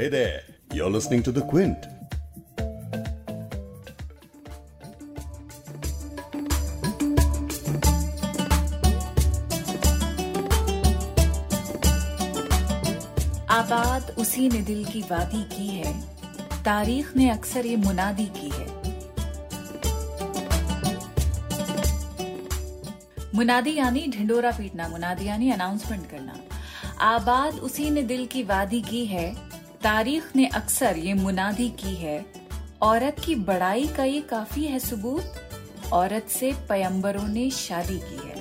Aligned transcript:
Hey 0.00 0.08
there, 0.08 0.40
you're 0.72 0.88
listening 0.88 1.22
to 1.24 1.30
The 1.30 1.42
Quint. 1.42 1.76
आबाद 13.48 14.14
उसी 14.18 14.48
ने 14.48 14.62
दिल 14.62 14.84
की 14.84 15.02
वादी 15.02 15.42
की 15.42 15.66
है। 15.68 15.92
तारीख 16.62 17.16
ने 17.16 17.30
अक्सर 17.30 17.66
ये 17.66 17.76
मुनादी 17.76 18.26
की 18.36 18.50
है। 18.54 18.66
मुनादी 23.34 23.76
यानी 23.76 24.06
ढिंडोरा 24.08 24.50
पीटना 24.50 24.88
मुनादी 24.88 25.26
यानी 25.26 25.50
अनाउंसमेंट 25.50 26.10
करना। 26.10 26.40
आबाद 27.00 27.54
उसी 27.54 27.90
ने 27.90 28.02
दिल 28.02 28.26
की 28.26 28.42
वादी 28.42 28.82
की 28.82 29.06
है 29.06 29.49
तारीख 29.82 30.36
ने 30.36 30.46
अक्सर 30.46 30.96
ये 30.96 31.14
मुनादी 31.14 31.68
की 31.70 31.94
है। 31.94 32.26
औरत 32.82 33.16
की 33.24 33.34
बड़ाई 33.34 33.86
का 33.86 34.04
ये 34.04 34.20
काफ़ी 34.20 34.64
है 34.64 34.78
सबूत। 34.78 35.32
औरत 35.92 36.26
से 36.28 36.52
पयंबरों 36.68 37.28
ने 37.28 37.50
शादी 37.50 37.98
की 37.98 38.28
है। 38.28 38.40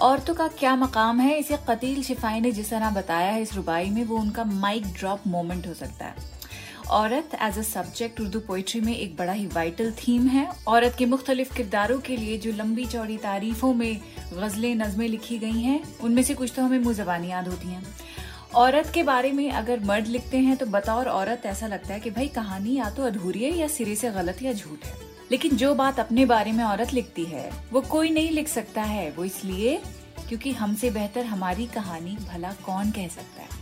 औरतों 0.00 0.34
का 0.34 0.48
क्या 0.48 0.76
मकाम 0.76 1.20
है? 1.20 1.38
इसे 1.38 1.56
कतील 1.68 2.02
शिफाई 2.02 2.40
ने 2.40 2.52
जिस 2.52 2.70
तरह 2.70 2.90
बताया 2.90 3.32
है, 3.32 3.42
इस 3.42 3.54
रुबाई 3.54 3.90
में 3.90 4.04
वो 4.04 4.16
उनका 4.16 4.44
माइक 4.44 4.86
ड्रॉप 4.86 5.26
मोमेंट 5.26 5.66
हो 5.66 5.74
सकता 5.74 6.04
है। 6.04 6.39
औरत 6.90 7.34
as 7.42 7.58
a 7.58 7.62
subject 7.62 8.20
Urdu 8.20 8.38
poetry 8.40 8.80
में 8.80 8.96
एक 8.96 9.14
बड़ा 9.16 9.32
ही 9.32 9.46
वाइटल 9.46 9.90
थीम 9.92 10.26
है। 10.26 10.46
औरत 10.68 10.94
के 10.98 11.06
मुख्तलिफ़ 11.06 11.54
किरदारों 11.56 11.98
के 12.00 12.16
लिए 12.16 12.38
जो 12.38 12.52
लंबी 12.52 12.84
चौड़ी 12.84 13.16
तारीफों 13.16 13.72
में 13.74 14.00
गजलें, 14.32 14.74
नज़में 14.74 15.06
लिखी 15.08 15.38
गई 15.38 15.60
हैं, 15.60 15.82
उनमें 16.00 16.22
से 16.22 16.34
कुछ 16.34 16.52
तो 16.56 16.62
हमें 16.62 16.78
मुँह 16.78 16.94
जबानी 16.94 17.30
याद 17.30 17.48
होती 17.48 17.68
हैं। 17.68 17.82
औरत 18.54 18.90
के 18.94 19.02
बारे 19.02 19.30
में 19.32 19.50
अगर 19.50 19.84
मर्द 19.84 20.06
लिखते 20.06 20.38
हैं 20.38 20.56
तो 20.56 20.66
बतौर 20.66 21.08
औरत 21.08 21.46
ऐसा 21.46 21.66
लगता 21.66 21.94
है 21.94 22.00
कि 22.00 22.10
भाई 22.10 22.28
कहानी 22.30 22.76
या 22.76 22.90
तो 22.90 23.02
अधूरी 23.02 23.44
है 23.44 23.56
या 23.58 23.68
सिरे 23.68 23.94
से 23.96 24.10
गलत 24.10 24.42
या 24.42 24.52
झूठ 24.52 24.86
है। 24.86 24.94
लेकिन 25.30 25.56
जो 25.56 25.74
बात 25.74 26.00
अपने 26.00 26.24
बारे 26.26 26.52
में 26.52 26.64
औरत 26.64 26.94
लिखती 26.94 27.24
है, 27.24 27.50
वो 27.72 27.80
कोई 27.80 28.10
नहीं 28.10 28.30
लिख 28.30 28.48
सकता 28.48 28.82
है। 28.82 29.10
वो 29.10 29.24
इसलिए 29.24 29.80
क्योंकि 30.28 30.52
हमसे 30.52 30.90
बेहतर 30.90 31.24
हमारी 31.26 31.66
कहानी 31.66 32.16
भला 32.28 32.52
कौन 32.66 32.90
कह 32.90 33.08
सकता 33.08 33.42
है। 33.42 33.59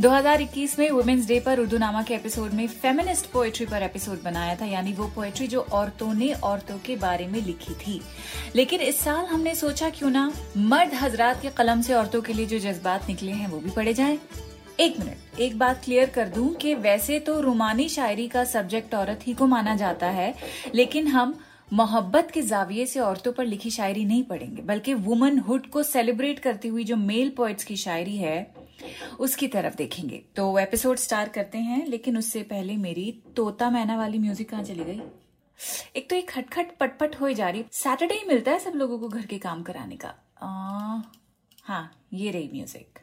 2021 0.00 0.78
में 0.78 0.90
वुमेन्स 0.90 1.26
डे 1.26 1.38
पर 1.40 1.60
उर्दू 1.60 1.78
नामा 1.78 2.02
के 2.02 2.14
एपिसोड 2.14 2.52
में 2.52 2.66
फेमिनिस्ट 2.66 3.26
पोएट्री 3.30 3.66
पर 3.66 3.82
एपिसोड 3.82 4.22
बनाया 4.22 4.54
था, 4.56 4.64
यानी 4.64 4.92
वो 4.92 5.06
पोएट्री 5.06 5.46
जो 5.46 5.60
औरतों 5.60 6.14
ने 6.14 6.32
औरतों 6.32 6.78
के 6.78 6.96
बारे 6.96 7.26
में 7.26 7.40
लिखी 7.40 7.74
थी। 7.74 8.00
लेकिन 8.56 8.80
इस 8.80 9.00
साल 9.00 9.24
हमने 9.24 9.54
सोचा 9.54 9.90
क्यों 9.90 10.10
ना, 10.10 10.32
मर्द 10.56 10.94
हजरात 10.94 11.42
के 11.42 11.48
कलम 11.48 11.80
से 11.80 11.94
औरतों 11.94 12.20
के 12.22 12.32
लिए 12.32 12.46
जो 12.46 12.58
जज्बात 12.58 13.08
निकले 13.08 13.32
हैं 13.32 13.48
वो 13.48 13.58
भी 13.58 13.70
पढ़े 13.70 13.94
जाएँ। 13.94 14.18
एक 14.80 14.98
मिनट, 15.00 15.40
एक 15.40 15.58
बात 15.58 15.84
क्लियर 15.84 16.10
कर 16.10 16.28
दूँ 16.28 16.54
कि 16.54 16.74
वैसे 16.74 17.18
तो 17.18 17.40
रुमानी 17.40 17.88
शायरी 17.88 18.26
का 18.28 18.44
सब्जेक्ट 18.44 18.94
औरत 18.94 19.26
ही 19.26 19.34
को 19.34 19.46
माना 19.46 19.76
जाता 19.76 20.06
है, 20.06 20.34
लेकिन 20.74 21.08
हम 21.08 21.38
मोहब्बत 21.72 22.30
के 22.30 22.42
जाविये 22.42 22.86
से 22.86 23.00
औरतों 23.00 23.32
पर 23.32 23.44
लिखी 23.44 23.70
शायरी 23.70 24.04
नहीं 24.04 24.22
पढ़ेंगे, 24.24 24.62
बल्कि 24.62 24.94
वुमनहुड 24.94 25.66
को 25.66 25.82
सेलिब्रेट 25.82 26.38
करती 26.38 26.68
हुई 26.68 26.84
जो 26.84 26.96
मेल 26.96 27.28
पोइट्स 27.28 27.64
की 27.64 27.76
शायरी 27.76 28.16
है 28.16 28.59
उसकी 29.18 29.48
तरफ़ 29.48 29.76
देखेंगे। 29.76 30.22
तो 30.36 30.58
एपिसोड 30.58 30.96
स्टार्ट 30.96 31.32
करते 31.32 31.58
हैं 31.58 31.86
लेकिन 31.86 32.18
उससे 32.18 32.42
पहले 32.42 32.76
मेरी 32.76 33.10
तोता 33.36 33.70
मैना 33.70 33.96
वाली 33.96 34.18
म्यूज़िक 34.18 34.50
कहाँ 34.50 34.62
चली 34.62 34.84
गई? 34.84 35.00
एक 35.96 36.08
तो 36.10 36.16
एक 36.16 36.30
खटखट 36.30 36.76
पटपट 36.80 37.20
हो 37.20 37.32
जा 37.32 37.48
रही। 37.48 37.64
सैटरडे 37.72 38.14
ही 38.14 38.26
मिलता 38.28 38.50
है 38.50 38.58
सब 38.58 38.72
लोगों 38.74 38.98
को 38.98 39.08
घर 39.08 39.26
के 39.26 39.38
काम 39.38 39.62
कराने 39.62 39.96
का। 39.96 40.14
आ, 40.42 41.02
हाँ 41.64 41.90
ये 42.12 42.30
रही 42.30 42.50
म्यूज़िक 42.52 42.98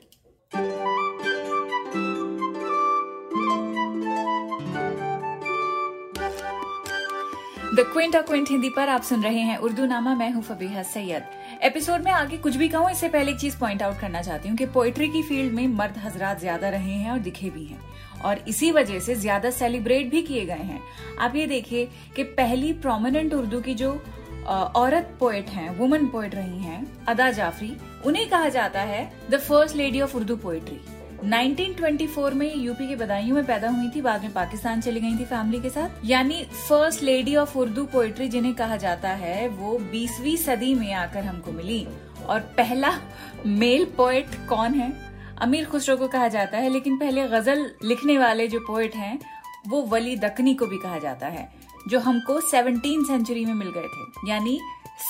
द 7.77 7.83
क्विंट 7.86 8.15
और 8.15 8.21
क्विंट 8.21 8.49
हिंदी 8.49 8.70
पर 8.70 8.89
आप 8.89 9.02
सुन 9.04 9.23
रहे 9.23 9.39
हैं 9.39 9.58
उर्दू 9.58 9.86
नामा 9.86 10.14
मैं 10.15 10.30
हूँ 10.33 10.42
फबीहा 10.43 10.83
सैयद। 10.83 11.23
एपिसोड 11.64 12.04
में 12.04 12.11
आगे 12.11 12.38
कुछ 12.38 12.55
भी 12.55 12.70
कहूँ, 12.70 12.89
इससे 12.92 13.08
पहले 13.08 13.32
एक 13.32 13.38
चीज़ 13.39 13.58
पॉइंट 13.60 13.83
आउट 13.83 13.99
करना 13.99 14.21
चाहती 14.21 14.49
हूँ 14.49 14.58
कि 14.58 14.65
पोइट्री 14.67 15.08
की 15.08 15.21
फ़ील्ड 15.23 15.54
में 15.54 15.67
मर्द 15.70 15.98
हजरात 16.05 16.39
ज़्यादा 16.39 16.70
रहे 16.70 16.93
हैं 16.93 17.11
और 17.11 17.20
दिखे 17.20 17.49
भी 17.49 17.66
हैं। 17.66 17.80
और 18.21 18.43
इसी 18.48 18.71
वजह 18.71 18.99
से 18.99 19.16
ज़्यादा 19.16 19.49
सेलिब्रेट 19.52 20.10
भी 20.11 20.21
किए 20.21 20.45
गए 20.45 20.64
हैं। 20.64 20.82
आप 21.20 21.36
ये 21.36 21.45
देखिए 21.48 21.87
कि 22.16 22.23
पहली 22.33 22.73
प्रोमिनेंट 22.76 23.33
उर्दू 23.33 23.61
की 23.61 23.76
जो 23.76 23.92
औरत 24.48 25.16
पोएट 25.20 25.49
हैं 25.49 25.70
वुमन 25.77 26.08
पोएट 26.08 26.36
रही 26.36 26.60
हैं, 26.60 26.86
अदा 27.08 27.32
जाफरी, 27.32 27.76
उन्हें 28.05 28.30
कहा 28.30 28.49
जाता 28.49 28.82
है 28.83 29.10
the 29.30 29.39
first 29.39 29.76
lady 29.76 30.02
of 30.02 30.17
Urdu 30.17 30.36
poetry 30.37 30.80
1924 31.23 32.33
में 32.33 32.55
यूपी 32.55 32.88
के 32.88 32.95
बदायूं 32.95 33.36
में 33.36 33.45
पैदा 33.45 33.70
हुई 33.70 33.89
थी, 33.89 34.02
बाद 34.02 34.22
में 34.22 34.33
पाकिस्तान 34.33 34.82
चली 34.82 35.00
गई 35.00 35.20
थी 35.20 35.26
फैमिली 35.26 35.61
के 35.61 35.70
साथ। 35.70 35.89
यानी 36.05 36.44
first 36.44 37.04
lady 37.04 37.36
of 37.36 37.58
Urdu 37.58 37.86
poetry 37.86 38.28
जिन्हें 38.28 38.54
कहा 38.54 38.78
जाता 38.78 39.10
है, 39.10 39.48
वो 39.48 39.78
20वीं 39.78 40.38
सदी 40.38 40.73
में 40.73 40.94
आकर 40.94 41.23
हमको 41.23 41.52
मिली। 41.52 41.88
और 42.28 42.39
पहला 42.39 43.00
मेल 43.45 43.86
पोएट 43.86 44.28
कौन 44.50 44.73
है? 44.73 44.94
अमीर 45.42 45.66
खुसरो 45.66 45.98
को 45.98 46.08
कहा 46.08 46.28
जाता 46.28 46.58
है, 46.58 46.70
लेकिन 46.70 46.98
पहले 46.98 47.28
गज़ल 47.28 47.72
लिखने 47.84 48.17
वाले 48.17 48.48
जो 48.48 48.60
पोएट 48.60 48.95
हैं, 48.95 49.20
वो 49.67 49.82
वली 49.82 50.16
दकनी 50.16 50.55
को 50.55 50.66
भी 50.66 50.78
कहा 50.78 50.99
जाता 50.99 51.28
है, 51.28 51.54
जो 51.88 51.99
हमको 51.99 52.42
सेवनटीन 52.42 53.04
सेंचुरी 53.04 53.45
में 53.45 53.54
मिल 53.54 53.67
गए 53.67 53.88
थे। 53.88 54.30
यानी 54.30 54.60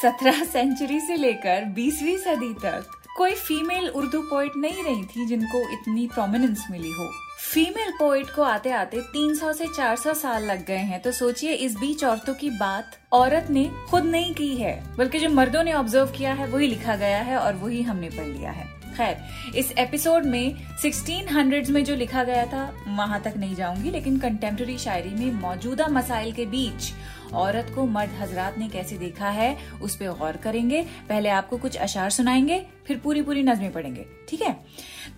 सत्रह 0.02 0.44
सेंचुरी 0.44 1.00
से 1.00 1.16
लेकर 1.16 1.66
बीसवीं 1.66 2.18
सदी 2.18 2.54
तक 2.54 2.94
कोई 3.18 3.34
फीमेल 3.34 3.88
उर्दू 3.90 4.22
पोइट 4.22 4.52
नहीं 4.58 4.84
रही 4.84 5.04
थी 5.04 5.26
जिनको 5.26 5.74
इतनी 5.74 6.08
प्रोमिनेंस 6.08 6.68
मिली 6.72 6.92
हो। 6.92 7.10
फीमेल 7.54 7.92
पोइट 7.92 8.30
को 8.30 8.42
आते 8.42 8.72
आते 8.72 9.02
300 9.02 9.54
से 9.54 9.68
400 9.68 10.14
साल 10.14 10.44
लग 10.44 10.66
गए 10.66 10.78
हैं। 10.78 11.02
तो 11.02 11.12
सोचिए, 11.12 11.54
इस 11.54 11.76
बीच 11.76 12.04
औरतों 12.04 12.34
की 12.34 12.50
बात 12.50 12.98
औरत 13.14 13.48
ने 13.50 13.72
खुद 13.90 14.04
नहीं 14.04 14.34
की 14.34 14.56
है, 14.56 14.96
बल्कि 14.98 15.20
जो 15.20 15.30
मर्दों 15.30 15.64
ने 15.64 15.74
ऑब्ज़र्व 15.74 16.12
किया 16.18 16.34
है, 16.34 16.48
वही 16.48 16.68
लिखा 16.68 16.96
गया 16.96 17.22
है 17.22 17.38
और 17.38 17.56
वही 17.56 17.82
हमने 17.82 18.10
पढ़ 18.10 18.28
लिया 18.28 18.52
है। 18.52 18.77
खैर, 18.98 19.18
इस 19.56 19.72
एपिसोड 19.72 20.26
में 20.26 20.56
1600s 20.84 21.70
में 21.70 21.84
जो 21.84 21.96
लिखा 21.96 22.24
गया 22.24 22.46
था, 22.46 22.84
वहाँ 22.88 23.22
तक 23.22 23.34
नहीं 23.38 23.56
जाऊँगी, 23.56 23.92
लेकिन 23.92 24.20
कंटेम्प्रेरी 24.20 24.78
शायरी 24.78 25.10
में 25.10 25.34
मौजूदा 25.34 25.88
मसाइल 25.88 26.34
के 26.34 26.46
बीच 26.46 26.94
औरत 27.34 27.72
को 27.76 27.86
मर्द 27.86 28.12
हजरात 28.12 28.58
ने 28.58 28.70
कैसे 28.70 28.98
देखा 28.98 29.30
है, 29.30 29.58
उस 29.82 29.96
पर 29.96 30.18
गौर 30.18 30.38
करेंगे। 30.38 30.86
पहले 31.10 31.30
आपको 31.30 31.58
कुछ 31.58 31.78
अशार 31.78 32.10
सुनाएँगे, 32.10 32.66
फिर 32.88 32.98
पूरी 32.98 33.22
पूरी 33.22 33.44
नजमें 33.44 33.74
पढ़ेंगे, 33.74 34.06
ठीक 34.30 34.42
है? 34.42 34.66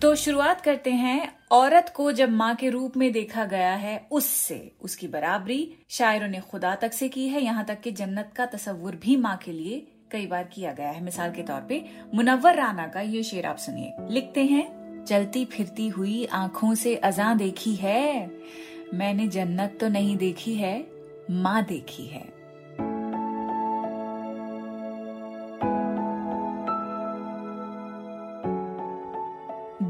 तो 0.02 0.14
शुरुआत 0.14 0.60
करते 0.60 0.90
हैं, 0.90 1.32
औरत 1.50 1.92
को 1.96 2.12
जब 2.12 2.30
माँ 2.30 2.54
के 2.54 2.70
रूप 2.70 2.96
में 2.96 3.12
देखा 3.12 3.44
गया 3.44 3.74
है, 3.74 4.06
उससे, 4.10 4.72
उसकी 4.80 5.08
बराबरी। 5.08 5.74
शायरों 5.88 6.28
ने 6.28 6.40
खुदा 6.40 6.74
तक 6.74 6.92
से 6.92 7.08
की 7.08 7.28
है, 7.28 7.44
यहाँ 7.44 7.64
तक 7.64 7.80
कि 7.80 7.90
जन्नत 7.90 8.32
का 8.36 8.46
तस्वुर 8.46 8.96
भी 8.96 9.16
माँ 9.16 9.36
के 9.36 9.52
लिए 9.52 9.86
कई 10.10 10.26
बार 10.26 10.44
किया 10.44 10.72
गया 10.72 10.90
है। 10.90 11.04
मिसाल 11.04 11.30
के 11.30 11.42
तौर 11.42 11.60
पे, 11.60 11.84
मुनव्वर 12.14 12.54
राना 12.54 12.86
का 12.86 13.00
ये 13.00 13.22
शेर 13.22 13.46
आप 13.46 13.56
सुनिए। 13.56 13.94
लिखते 14.10 14.44
हैं, 14.44 15.04
चलती 15.04 15.44
फिरती 15.44 15.88
हुई 15.88 16.24
आँखों 16.24 16.74
से 16.74 16.96
अजा 16.96 17.34
देखी 17.34 17.74
है। 17.74 18.30
मैंने 18.94 19.28
जन्नत 19.28 19.78
तो 19.80 19.88
नहीं 19.88 20.16
देखी 20.16 20.54
है, 20.54 20.86
माँ 21.30 21.64
देखी 21.64 22.06
है। 22.06 22.40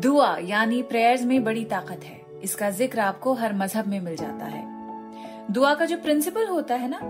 दुआ, 0.00 0.36
यानी 0.38 0.82
प्रेयर्स 0.82 1.22
में 1.22 1.44
बड़ी 1.44 1.64
ताकत 1.64 2.04
है। 2.04 2.20
इसका 2.42 2.70
ज़िक्र 2.70 3.00
आपको 3.00 3.34
हर 3.34 3.52
मज़हब 3.52 3.86
में 3.86 4.00
मिल 4.00 4.16
जाता 4.16 4.44
है। 4.44 4.80
दुआ 5.52 5.74
का 5.74 5.84
जो 5.84 5.96
प्रिंसिपल 5.96 6.46
होता 6.46 6.74
है 6.74 6.88
ना 6.88 7.00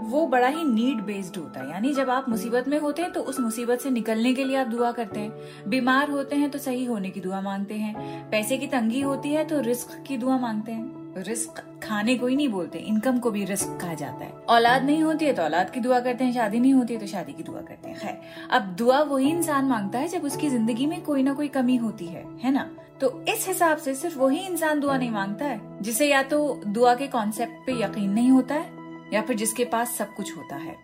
वो 0.00 0.26
बड़ा 0.26 0.48
ही 0.48 0.64
नीड 0.64 1.00
बेस्ड 1.02 1.36
होता 1.36 1.60
है। 1.60 1.70
यानी 1.70 1.92
जब 1.94 2.10
आप 2.10 2.28
मुसीबत 2.28 2.68
में 2.68 2.78
होते 2.80 3.02
हैं 3.02 3.12
तो 3.12 3.20
उस 3.22 3.40
मुसीबत 3.40 3.80
से 3.80 3.90
निकलने 3.90 4.32
के 4.34 4.44
लिए 4.44 4.56
आप 4.56 4.66
दुआ 4.66 4.92
करते 4.92 5.20
हैं। 5.20 5.68
बीमार 5.68 6.10
होते 6.10 6.36
हैं 6.36 6.50
तो 6.50 6.58
सही 6.58 6.84
होने 6.84 7.10
की 7.10 7.20
दुआ 7.20 7.40
मांगते 7.40 7.74
हैं। 7.74 8.30
पैसे 8.30 8.58
की 8.58 8.66
तंगी 8.66 9.00
होती 9.00 9.28
है 9.28 9.44
तो 9.44 9.60
रिस्क 9.60 10.02
की 10.08 10.16
दुआ 10.16 10.38
मांगते 10.38 10.72
हैं। 10.72 10.96
रिस्क 11.18 11.62
खाने 11.82 12.14
को 12.16 12.26
ही 12.26 12.36
नहीं 12.36 12.48
बोलते, 12.48 12.78
इनकम 12.78 13.18
को 13.18 13.30
भी 13.30 13.44
रिस्क 13.44 13.78
कहा 13.80 13.94
जाता 13.94 14.24
है। 14.24 14.32
औलाद 14.48 14.84
नहीं 14.84 15.02
होती 15.02 15.24
है 15.24 15.32
तो 15.32 15.42
औलाद 15.42 15.70
की 15.70 15.80
दुआ 15.80 16.00
करते 16.00 16.24
हैं। 16.24 16.32
शादी 16.32 16.60
नहीं 16.60 16.74
होती 16.74 16.94
है 16.94 17.00
तो 17.00 17.06
शादी 17.06 17.32
की 17.32 17.42
दुआ 17.42 17.60
करते 17.60 17.88
हैं। 17.88 17.98
खैर, 17.98 18.20
अब 18.50 18.74
दुआ 18.78 19.00
वही 19.02 19.30
इंसान 19.30 19.64
माँगता 19.64 19.98
है 19.98 20.08
जब 20.08 20.24
उसकी 20.24 20.48
ज़िंदगी 20.48 20.86
में 20.86 21.00
कोई 21.02 21.22
ना 21.22 21.34
कोई 21.34 21.48
कमी 21.48 21.76
होती 21.76 22.06
है 22.06 22.24
है 22.40 22.52
ना? 22.52 22.70
तो 23.00 23.10
इस 23.28 23.46
हिसाब 23.48 23.78
से 23.78 23.94
सिर्फ़ 23.94 24.18
वही 24.18 24.38
इंसान 24.40 24.80
दुआ 24.80 24.96
नहीं 24.96 25.10
माँगता 25.10 25.44
है, 25.44 25.60
जिसे 25.82 26.06
या 26.06 26.22
तो 26.22 26.60
दुआ 26.66 26.94
के 26.94 27.06
कॉन्सेप्ट 27.08 27.66
पे 27.66 27.80
यकीन 27.82 28.10
नहीं 28.10 28.30
होता 28.30 28.54
है 28.54 28.77
या 29.12 29.22
फिर 29.22 29.36
जिसके 29.36 29.64
पास 29.64 29.96
सब 29.96 30.14
कुछ 30.14 30.36
होता 30.36 30.56
है। 30.56 30.76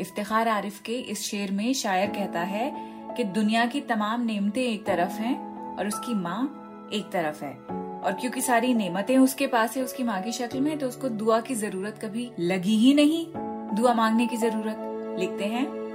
इफ्तिखार 0.00 0.48
आरिफ 0.48 0.80
के 0.80 0.92
इस 0.92 1.20
शेर 1.22 1.50
में 1.52 1.74
शायर 1.74 2.06
कहता 2.06 2.40
है 2.40 2.76
कि 3.16 3.24
दुनिया 3.24 3.66
की 3.66 3.80
तमाम 3.80 4.20
नेमतें 4.20 4.62
एक 4.62 4.86
तरफ़ 4.86 5.10
हैं 5.10 5.56
और 5.76 5.86
उसकी 5.86 6.14
माँ 6.14 6.62
एक 6.92 7.04
तरफ़ 7.04 7.44
है। 7.44 7.54
और 7.96 8.12
क्योंकि 8.20 8.40
सारी 8.40 8.74
नेमतें 8.74 9.18
उसके 9.18 9.46
पास 9.46 9.76
है, 9.76 9.82
उसकी 9.84 10.02
माँ 10.02 10.22
की 10.22 10.32
शक्ल 10.32 10.60
में 10.60 10.78
तो 10.78 10.88
उसको 10.88 11.08
दुआ 11.08 11.40
की 11.40 11.54
ज़रूरत 11.54 11.98
कभी 12.04 12.32
लगी 12.40 12.76
ही 12.76 12.94
नहीं। 12.94 13.26
दुआ 13.76 13.94
मांगने 13.94 14.26
की 14.26 14.36
ज़रूरत। 14.36 14.76
लिखते 15.18 15.44
हैं। 15.44 15.86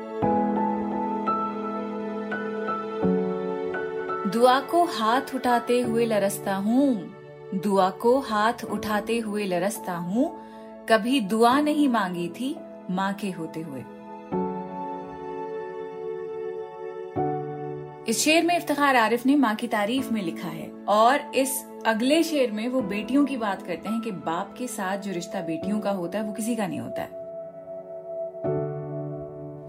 दुआ 4.31 4.59
को 4.59 4.83
हाथ 4.83 5.35
उठाते 5.35 5.81
हुए 5.81 6.05
लरसता 6.05 6.55
हूँ। 6.55 7.15
दुआ 7.55 7.89
को 7.89 8.19
हाथ 8.19 8.65
उठाते 8.71 9.19
हुए 9.19 9.45
लरसता 9.45 9.93
हूँ। 9.93 10.40
कभी 10.91 11.19
दुआ 11.19 11.61
नहीं 11.61 11.89
मांगी 11.89 12.27
थी 12.27 12.55
माँ 12.89 13.13
के 13.13 13.31
होते 13.31 13.61
हुए। 13.61 13.79
इस 18.07 18.19
शेर 18.19 18.45
में 18.45 18.57
इफ्तार 18.57 18.95
आरिफ 18.95 19.25
ने 19.25 19.35
माँ 19.35 19.55
की 19.55 19.67
तारीफ़ 19.67 20.13
में 20.13 20.21
लिखा 20.21 20.47
है 20.47 20.71
और 20.87 21.31
इस 21.35 21.65
अगले 21.85 22.23
शेर 22.23 22.51
में 22.51 22.67
वो 22.69 22.81
बेटियों 22.81 23.25
की 23.25 23.37
बात 23.37 23.61
करते 23.61 23.89
हैं 23.89 24.01
कि 24.01 24.11
बाप 24.11 24.55
के 24.57 24.67
साथ 24.67 24.97
जो 24.97 25.11
रिश्ता 25.11 25.41
बेटियों 25.41 25.79
का 25.79 25.91
होता 25.91 26.19
है 26.19 26.25
वो 26.25 26.33
किसी 26.33 26.55
का 26.55 26.67
नहीं 26.67 26.79
होता 26.79 27.01
है। 27.01 27.09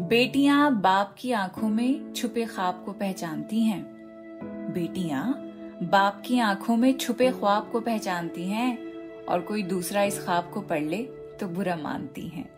बेटियाँ 0.09 0.81
बाप 0.81 1.15
की 1.19 1.33
आँखों 1.33 1.69
में 1.69 2.13
छुपे 2.13 2.45
ख्वाब 2.45 2.83
को 2.87 2.93
पहचानती 2.93 3.61
हैं। 3.61 3.83
बेटियाँ 4.75 5.25
बाप 5.83 6.23
की 6.27 6.39
आँखों 6.39 6.77
में 6.77 6.99
छुपे 6.99 7.31
ख्वाब 7.31 7.71
को 7.73 7.81
पहचानती 7.81 8.49
हैं। 8.49 8.92
और 9.33 9.41
कोई 9.49 9.63
दूसरा 9.63 10.03
इस 10.05 10.25
ख्वाब 10.25 10.51
को 10.55 10.61
पढ़ 10.71 10.83
ले 10.85 11.03
तो 11.41 11.47
बुरा 11.49 11.77
मानती 11.77 12.29
हैं। 12.29 12.51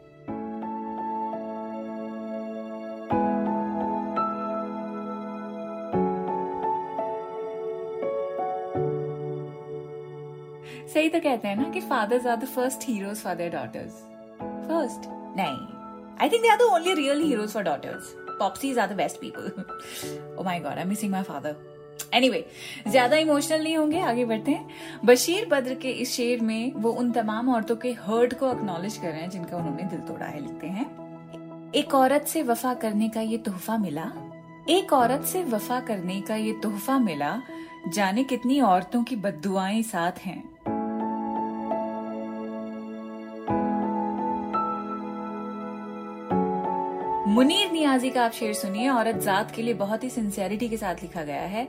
सही 10.94 11.08
तो 11.08 11.20
कहते 11.20 11.48
हैं 11.48 11.56
ना 11.56 11.68
कि 11.70 11.80
fathers 11.80 12.26
are 12.26 12.36
the 12.36 12.44
first 12.46 12.88
heroes 12.88 13.22
for 13.22 13.34
their 13.34 13.52
daughters 13.52 13.92
first 14.68 15.08
नहीं. 15.36 15.66
I 16.22 16.28
think 16.30 16.42
they 16.42 16.48
are 16.48 16.58
the 16.58 16.62
only 16.72 16.94
real 16.94 17.22
heroes 17.22 17.52
for 17.52 17.62
daughters 17.62 18.14
popsies 18.38 18.78
are 18.78 18.88
the 18.88 18.96
best 18.96 19.20
people 19.20 20.36
oh 20.38 20.42
my 20.44 20.60
God 20.60 20.72
I 20.72 20.82
am 20.82 20.88
missing 20.88 21.12
my 21.12 21.22
father 21.22 21.56
anyway 22.14 22.44
ज़्यादा 22.88 23.16
emotional 23.16 23.62
नहीं 23.62 23.76
होंगे, 23.76 24.00
आगे 24.00 24.24
बढ़ते 24.24 24.50
हैं। 24.50 25.00
बशीर 25.04 25.48
बद्र 25.48 25.74
के 25.74 25.88
इस 25.88 26.12
शेर 26.12 26.40
में 26.40 26.72
वो 26.72 26.90
उन 26.90 27.10
तमाम 27.12 27.48
औरतों 27.54 27.76
के 27.76 27.92
हर्ट 27.92 28.38
को 28.38 28.46
अक्नॉलेज 28.46 28.96
कर 28.96 29.08
रहे 29.08 29.20
हैं, 29.20 29.30
जिनका 29.30 29.56
उन्होंने 29.56 29.82
दिल 29.82 30.00
तोड़ा 30.00 30.26
है, 30.26 30.40
लिखते 30.40 30.66
हैं। 30.66 31.72
एक 31.74 31.94
औरत 31.94 32.26
से 32.28 32.42
वफा 32.42 32.74
करने 32.74 33.08
का 33.08 33.20
ये 33.20 33.38
तोहफा 33.38 33.78
मिला। 33.78 34.10
एक 34.68 34.92
औरत 34.92 35.24
से 35.24 35.44
वफा 35.44 35.80
करने 35.80 36.20
का 36.20 36.36
ये 36.36 36.52
तोहफा 36.52 36.98
मिला। 36.98 37.40
जाने 37.88 38.24
कितनी 38.24 38.60
औरतों 38.60 39.02
की 39.04 39.16
बदुआएँ 39.16 39.82
साथ 39.82 40.18
हैं। 40.18 40.53
मुनीर 47.34 47.70
नियाजी 47.70 48.10
का 48.10 48.24
आप 48.24 48.32
शेर 48.32 48.54
सुनिए, 48.54 48.88
औरत 48.88 49.16
जात 49.16 49.50
के 49.50 49.62
लिए 49.62 49.74
बहुत 49.74 50.04
ही 50.04 50.10
सिंसियरिटी 50.10 50.68
के 50.68 50.76
साथ 50.76 50.94
लिखा 50.94 51.22
गया 51.22 51.42
है। 51.42 51.68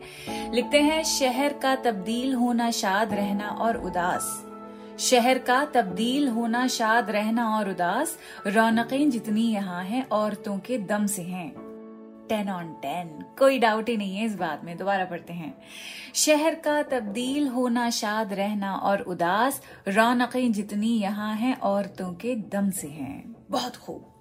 लिखते 0.54 0.82
हैं, 0.82 1.04
शहर 1.04 1.54
का 1.54 1.76
तब्दील 1.76 2.34
होना 2.34 2.72
शाद 2.72 3.14
रहना 3.14 3.48
और 3.48 3.78
उदास। 3.78 4.46
शहर 5.00 5.38
का 5.38 5.66
तब्दील 5.66 6.28
होना 6.28 6.68
शाद 6.68 7.10
रहना 7.10 7.58
और 7.58 7.70
उदास। 7.70 8.18
रौनकें 8.48 9.10
जितनी 9.10 9.42
यहाँ 9.42 9.84
हैं, 9.84 10.10
औरतों 10.10 10.60
के 10.60 10.78
दम 10.78 11.06
से 11.06 11.22
हैं। 11.22 11.50
टेन 12.30 12.50
ऑन 12.50 12.74
टेन 12.74 13.26
कोई 13.40 13.60
डाउट 13.60 13.90
ही 13.90 13.98
नहीं 13.98 14.16
है 14.16 14.26
इस 14.26 14.36
बात 14.36 14.62
में, 14.64 14.78
दोबारा 14.78 15.06
पढ़ते 15.06 15.34
हैं। 15.34 15.58
शहर 16.16 16.56
का 16.56 16.84
तब्दील 16.84 17.48
होना 17.48 17.90
शाद 17.90 18.34
रहना 18.34 18.76
और 18.76 19.02
उदास। 19.02 19.62
रौनकें 19.88 20.52
जितनी 20.52 21.00
यहाँ 21.00 21.36
हैं, 21.36 21.60
औरतों 21.60 22.14
के 22.14 22.36
दम 22.36 22.70
से 22.70 22.88
हैं। 22.88 23.36
बहुत 23.52 23.76
खूब। 23.76 24.15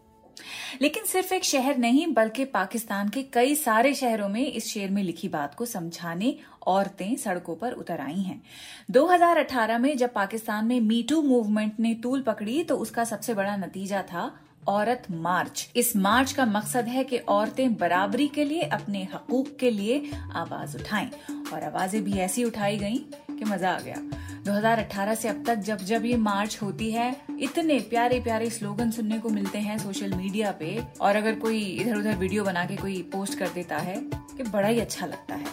लेकिन 0.82 1.04
सिर्फ़ 1.04 1.34
एक 1.34 1.44
शहर 1.44 1.76
नहीं, 1.76 2.06
बल्कि 2.06 2.44
पाकिस्तान 2.44 3.08
के 3.08 3.22
कई 3.22 3.54
सारे 3.54 3.94
शहरों 3.94 4.28
में 4.28 4.46
इस 4.46 4.66
शेर 4.66 4.90
में 4.90 5.02
लिखी 5.02 5.28
बात 5.28 5.54
को 5.54 5.66
समझाने 5.66 6.36
औरतें 6.66 7.16
सड़कों 7.16 7.54
पर 7.54 7.72
उतर 7.72 8.00
आई 8.00 8.20
हैं। 8.20 8.42
2018 8.90 9.78
में 9.78 9.96
जब 9.96 10.12
पाकिस्तान 10.12 10.66
में 10.66 10.80
मीटू 10.80 11.22
मूवमेंट 11.22 11.80
ने 11.80 11.94
तूल 11.94 12.22
पकड़ी 12.22 12.62
तो 12.64 12.76
उसका 12.76 13.04
सबसे 13.04 13.34
बड़ा 13.34 13.56
नतीजा 13.56 14.02
था 14.02 14.30
औरत 14.68 15.02
मार्च। 15.10 15.68
इस 15.76 15.96
मार्च 15.96 16.32
का 16.32 16.44
मकसद 16.46 16.88
है 16.88 17.04
कि 17.04 17.18
औरतें 17.18 17.74
बराबरी 17.74 18.28
के 18.28 18.44
लिए, 18.44 18.62
अपने 18.62 19.02
हकूक 19.04 19.56
के 19.60 19.70
लिए 19.70 20.10
आवाज़ 20.34 20.76
उठाएँ। 20.76 21.10
और 21.52 21.64
आवाज़ें 21.64 22.04
भी 22.04 22.12
ऐसी 22.12 22.44
उठाई 22.44 22.76
गईं 22.76 22.98
कि 23.36 23.44
मज़ा 23.44 23.70
आ 23.70 23.80
गया। 23.80 24.23
2018 24.44 25.14
से 25.14 25.28
अब 25.28 25.42
तक 25.46 25.54
जब 25.56 25.78
जब 25.78 26.04
ये 26.04 26.16
मार्च 26.16 26.58
होती 26.62 26.90
है, 26.92 27.14
इतने 27.40 27.78
प्यारे 27.80 28.18
प्यारे 28.20 28.48
स्लोगन 28.50 28.90
सुनने 28.90 29.18
को 29.18 29.28
मिलते 29.28 29.58
हैं 29.58 29.78
सोशल 29.78 30.12
मीडिया 30.14 30.50
पे। 30.52 30.82
और 31.00 31.16
अगर 31.16 31.34
कोई 31.34 31.60
इधर 31.60 31.96
उधर 31.96 32.16
वीडियो 32.16 32.44
बना 32.44 32.64
के 32.64 32.76
कोई 32.76 33.00
पोस्ट 33.12 33.38
कर 33.38 33.48
देता 33.48 33.76
है, 33.78 33.96
कि 34.36 34.42
बड़ा 34.42 34.68
ही 34.68 34.80
अच्छा 34.80 35.06
लगता 35.06 35.34
है। 35.34 35.46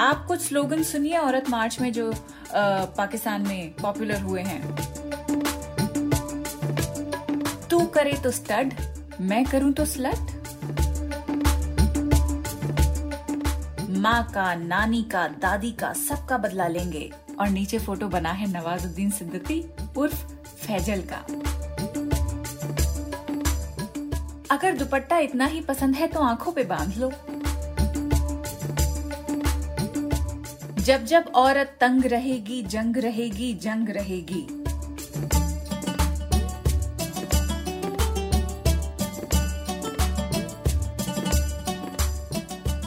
आप 0.00 0.24
कुछ 0.28 0.40
स्लोगन 0.40 0.82
सुनिए, 0.82 1.16
औरत 1.18 1.48
मार्च 1.50 1.80
में 1.80 1.92
जो 1.92 2.12
पाकिस्तान 2.52 3.48
में 3.48 3.72
पॉपुलर 3.72 4.20
हुए 4.20 4.42
हैं। 4.42 4.62
तू 7.70 7.84
करे 7.86 8.12
तो 8.24 8.30
स्टड, 8.30 8.72
मैं 9.20 9.44
करूँ 9.44 9.72
तो 9.72 9.84
स्लट। 9.86 10.32
माँ 13.98 14.22
का, 14.34 14.54
नानी 14.54 15.02
का, 15.02 15.26
दादी 15.28 15.70
का 15.72 15.92
सबका 15.98 16.38
बदला 16.38 16.68
लेंगे। 16.68 17.10
और 17.40 17.48
नीचे 17.48 17.78
फ़ोटो 17.78 18.08
बना 18.08 18.32
है 18.32 18.46
नवाजुद्दीन 18.52 19.10
सिद्दीकी 19.10 19.60
उर्फ़ 19.96 20.24
फैजल 20.56 21.02
का। 21.12 21.24
अगर 24.50 24.76
दुपट्टा 24.76 25.18
इतना 25.18 25.46
ही 25.46 25.60
पसंद 25.60 25.94
है 25.94 26.06
तो 26.06 26.20
आँखों 26.20 26.52
पे 26.52 26.64
बाँध 26.64 26.96
लो। 26.98 27.10
जब 30.82 31.04
जब 31.04 31.32
औरत 31.34 31.76
तंग 31.80 32.04
रहेगी, 32.04 32.62
जंग 32.62 32.96
रहेगी 32.96 33.54
जंग 33.54 33.88
रहेगी। 33.88 34.42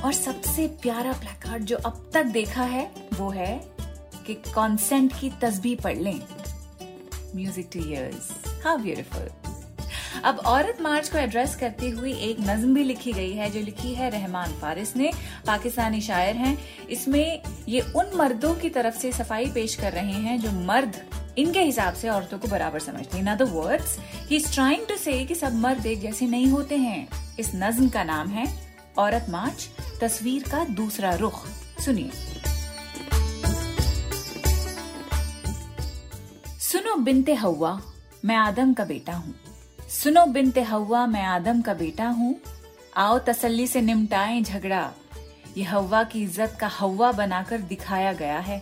और 0.02 0.14
सबसे 0.14 0.68
प्यारा 0.82 1.12
प्लेकार्ड 1.14 1.64
जो 1.64 1.78
अब 1.78 2.10
तक 2.14 2.26
देखा 2.34 2.64
है 2.64 2.92
वो 3.14 3.30
है 3.30 3.77
कि 4.28 4.34
कॉन्सेंट 4.54 5.20
की 5.20 5.30
तस्बी 5.42 5.76
पढ़ 5.76 5.98
लें। 5.98 6.20
Music 7.36 7.70
to 7.74 7.80
ears 7.80 8.30
how 8.66 8.78
beautiful 8.78 9.30
अब 10.24 10.38
औरत 10.40 10.78
मार्च 10.82 11.10
को 11.10 11.18
एड्रेस 11.18 11.56
करते 11.56 11.90
हुए 11.90 12.14
एक 12.14 12.38
नज्म 12.40 12.74
भी 12.74 12.84
लिखी 12.84 13.12
गई 13.14 13.34
है, 13.34 13.50
जो 13.50 13.60
लिखी 13.60 13.94
है 13.94 14.10
रहमान 14.10 14.52
फारिस 14.52 14.96
ने। 14.96 15.12
पाकिस्तानी 15.48 16.02
शायर 16.02 16.36
हैं। 16.36 16.58
इसमें 16.90 17.42
ये 17.70 17.82
उन 17.96 18.12
मर्दों 18.16 18.54
की 18.56 18.70
तरफ़ 18.70 18.98
से 18.98 19.12
सफ़ाई 19.12 19.46
पेश 19.46 19.76
कर 19.76 19.92
रहे 19.92 20.14
हैं, 20.14 20.40
जो 20.42 20.52
मर्द 20.52 21.02
इनके 21.38 21.62
हिसाब 21.62 21.94
से 21.94 22.10
औरतों 22.10 22.40
को 22.40 22.48
बराबर 22.48 22.80
समझते 22.80 23.18
हैं। 23.18 23.24
In 23.24 23.30
other 23.32 23.46
words 23.46 23.98
he 24.30 24.36
is 24.36 24.54
trying 24.54 24.88
to 24.90 24.96
say 24.96 25.24
कि 25.26 25.36
सब 25.36 25.56
मर्द 25.56 25.86
एक 25.86 26.02
जैसे 26.02 26.28
नहीं 26.28 26.48
होते 26.48 26.78
हैं। 26.78 27.08
इस 27.40 27.52
नज्म 27.56 27.90
का 27.90 28.04
नाम 28.04 28.28
है 28.28 28.48
औरत 28.98 29.26
मार्च, 29.30 29.70
तस्वीर 30.02 30.44
का 30.44 30.64
दूसरा 30.66 31.14
रुख। 31.16 31.46
सुनिए। 31.86 32.12
बिनते 36.98 37.34
हवा, 37.34 37.80
मैं 38.26 38.36
आदम 38.36 38.74
का 38.74 38.86
बेटा 38.86 39.14
हूँ। 39.14 39.34
सुनो 39.90 40.26
बिनते 40.26 40.62
हवा, 40.62 41.06
मैं 41.08 41.24
आदम 41.24 41.62
का 41.62 41.74
बेटा 41.74 42.08
हूँ। 42.08 42.36
आओ 42.98 43.18
तसल्ली 43.20 43.68
से 43.68 43.82
निमटाएँ 43.82 44.42
झगड़ा। 44.44 44.92
ये 45.58 45.64
हवा 45.64 46.04
की 46.04 46.22
इज़्ज़त 46.24 46.58
का 46.60 46.68
हवा 46.68 47.12
बनाकर 47.12 47.62
दिखाया 47.62 48.14
गया 48.14 48.40
है। 48.40 48.62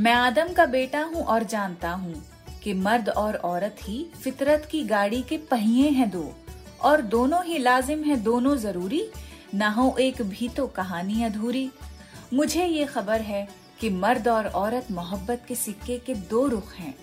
मैं 0.00 0.12
आदम 0.12 0.52
का 0.52 0.66
बेटा 0.66 1.02
हूँ 1.04 1.22
और 1.22 1.42
जानता 1.42 1.90
हूँ 1.90 2.22
कि 2.64 2.74
मर्द 2.74 3.08
और 3.08 3.34
औरत 3.34 3.76
ही 3.82 4.04
फितरत 4.22 4.68
की 4.70 4.82
गाड़ी 4.84 5.22
के 5.22 5.36
पहिए 5.50 5.88
हैं 5.88 6.10
दो, 6.10 6.32
और 6.82 7.02
दोनों 7.02 7.44
ही 7.44 7.58
लाजिम 7.58 8.02
है, 8.02 8.16
दोनों 8.16 8.56
ज़रूरी। 8.56 9.06
ना 9.54 9.68
हो 9.68 9.96
एक 10.00 10.22
भी 10.22 10.48
तो 10.48 10.66
कहानी 10.66 11.22
अधूरी। 11.22 11.70
मुझे 12.34 12.64
ये 12.64 12.84
खबर 12.84 13.20
है 13.20 13.46
कि 13.80 13.90
मर्द 13.90 14.28
और 14.28 14.46
औरत 14.46 14.86
मोहब्बत 14.90 15.44
के 15.48 15.54
सिक्के 15.54 15.98
के 15.98 16.14
दो 16.14 16.46
रुख 16.46 16.72
हैं। 16.74 16.94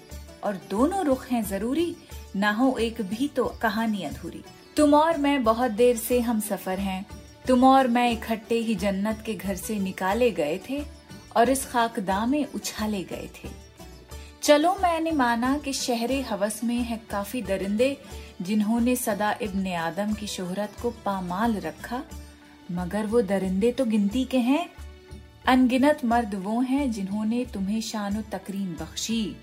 और 0.44 0.60
दोनों 0.70 1.06
रुख 1.06 1.28
हैं 1.28 1.44
ज़रूरी, 1.44 1.96
ना 2.36 2.52
हो 2.52 2.78
एक 2.78 3.02
भी 3.02 3.28
तो 3.28 3.46
कहानी 3.62 4.04
अधूरी। 4.04 4.44
तुम 4.78 4.94
और 4.94 5.18
मैं 5.18 5.44
बहुत 5.44 5.72
देर 5.72 5.98
से 5.98 6.20
हम 6.20 6.40
सफ़र 6.40 6.80
हैं। 6.80 7.06
तुम 7.48 7.64
और 7.64 7.88
मैं 7.88 8.12
इकट्ठे 8.12 8.56
ही 8.56 8.76
जन्नत 8.76 9.24
के 9.26 9.34
घर 9.34 9.56
से 9.56 9.80
निकाले 9.80 10.32
गए 10.32 10.60
थे 10.70 10.84
और 11.36 11.50
इस 11.50 11.66
खाकदा 11.66 12.26
में 12.26 12.46
उछाले 12.56 13.04
गए 13.04 13.30
थे। 13.36 13.50
चलो 14.42 14.76
मैंने 14.76 15.12
माना 15.12 15.58
कि 15.58 15.74
शहरे 15.74 16.22
हवस 16.22 16.64
में 16.64 16.76
है 16.76 17.00
काफ़ी 17.10 17.42
दरिंदे, 17.42 17.98
जिन्होंने 18.42 18.96
सदा 18.96 19.36
इब्ने 19.42 19.76
आदम 19.76 20.14
की 20.14 20.28
शोहरत 20.28 20.72
को 20.82 20.90
पामाल 21.06 21.56
रखा। 21.58 22.02
मगर 22.72 23.06
वो 23.06 23.22
दरिंदे 23.22 23.72
तो 23.72 23.86
गिनती 23.86 24.26
के 24.26 24.38
हैं। 24.38 24.70
अनगिनत 25.48 26.06
मर्द 26.06 26.36
वो 26.36 26.60
हैं 26.62 26.92
जिन्होंने 26.92 27.46
तुम्हें 27.46 27.82
शान 27.82 28.22
तकरीम 28.22 28.74
बख्शी। 28.74 29.36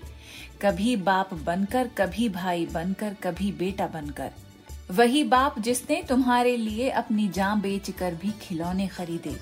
कभी 0.61 0.95
बाप 0.95 1.33
बनकर, 1.33 1.87
कभी 1.87 2.29
भाई 2.29 2.65
बनकर, 2.65 3.13
कभी 3.13 3.51
बेटा 3.51 3.87
बनकर। 3.87 4.31
वही 4.91 5.23
बाप 5.23 5.59
जिसने 5.59 6.03
तुम्हारे 6.03 6.57
लिए 6.57 6.89
अपनी 6.89 7.27
जान 7.27 7.61
बेचकर 7.61 8.15
भी 8.15 8.31
खिलौने 8.31 8.87
खरीदे। 8.87 9.35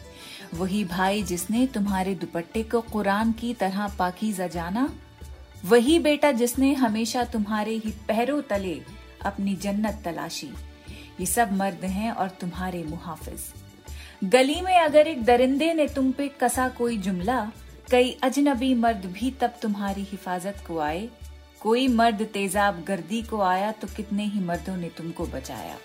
वही 0.53 0.84
भाई 0.84 1.24
जिसने 1.24 1.67
तुम्हारे 1.67 2.15
दुपट्टे 2.15 2.63
को 2.63 2.81
कुरान 2.81 3.31
की 3.31 3.53
तरह 3.53 3.88
पाकीजा 3.88 4.48
जाना। 4.48 4.89
वही 5.65 6.00
बेटा 6.00 6.31
जिसने 6.31 6.74
हमेशा 6.74 7.24
तुम्हारे 7.24 7.72
ही 7.72 7.89
पैरों 8.08 8.41
तले 8.41 8.81
अपनी 9.25 9.55
जन्नत 9.55 10.01
तलाशी। 10.05 10.50
ये 11.19 11.25
सब 11.25 11.51
मर्द 11.51 11.86
हैं 11.86 12.12
और 12.12 12.29
तुम्हारे 12.29 12.84
मुहाफिज। 12.84 13.39
गली 14.24 14.62
में 14.62 14.79
अगर 14.79 15.08
एक 15.08 15.24
दरिंदे 15.24 15.74
ने 15.74 15.88
तुम 15.88 16.12
पे 16.12 16.27
कसा 16.27 16.69
कोई 16.69 16.98
जुमला 16.98 17.51
कई 17.91 18.12
अजनबी 18.24 18.74
मर्द 18.74 19.05
भी 19.13 19.29
तब 19.31 19.53
तुम्हारी 19.62 20.01
हिफाजत 20.01 20.58
को 20.67 20.77
आए। 20.79 21.08
कोई 21.62 21.88
मर्द 21.88 22.22
तेजाब 22.34 22.84
गर्दी 22.84 23.22
को 23.22 23.39
आया 23.41 23.72
तो 23.72 23.88
कितने 23.88 24.25
ही 24.25 24.39
मर्दों 24.39 24.75
ने 24.77 24.89
तुमको 24.98 25.25
बचाया। 25.25 25.77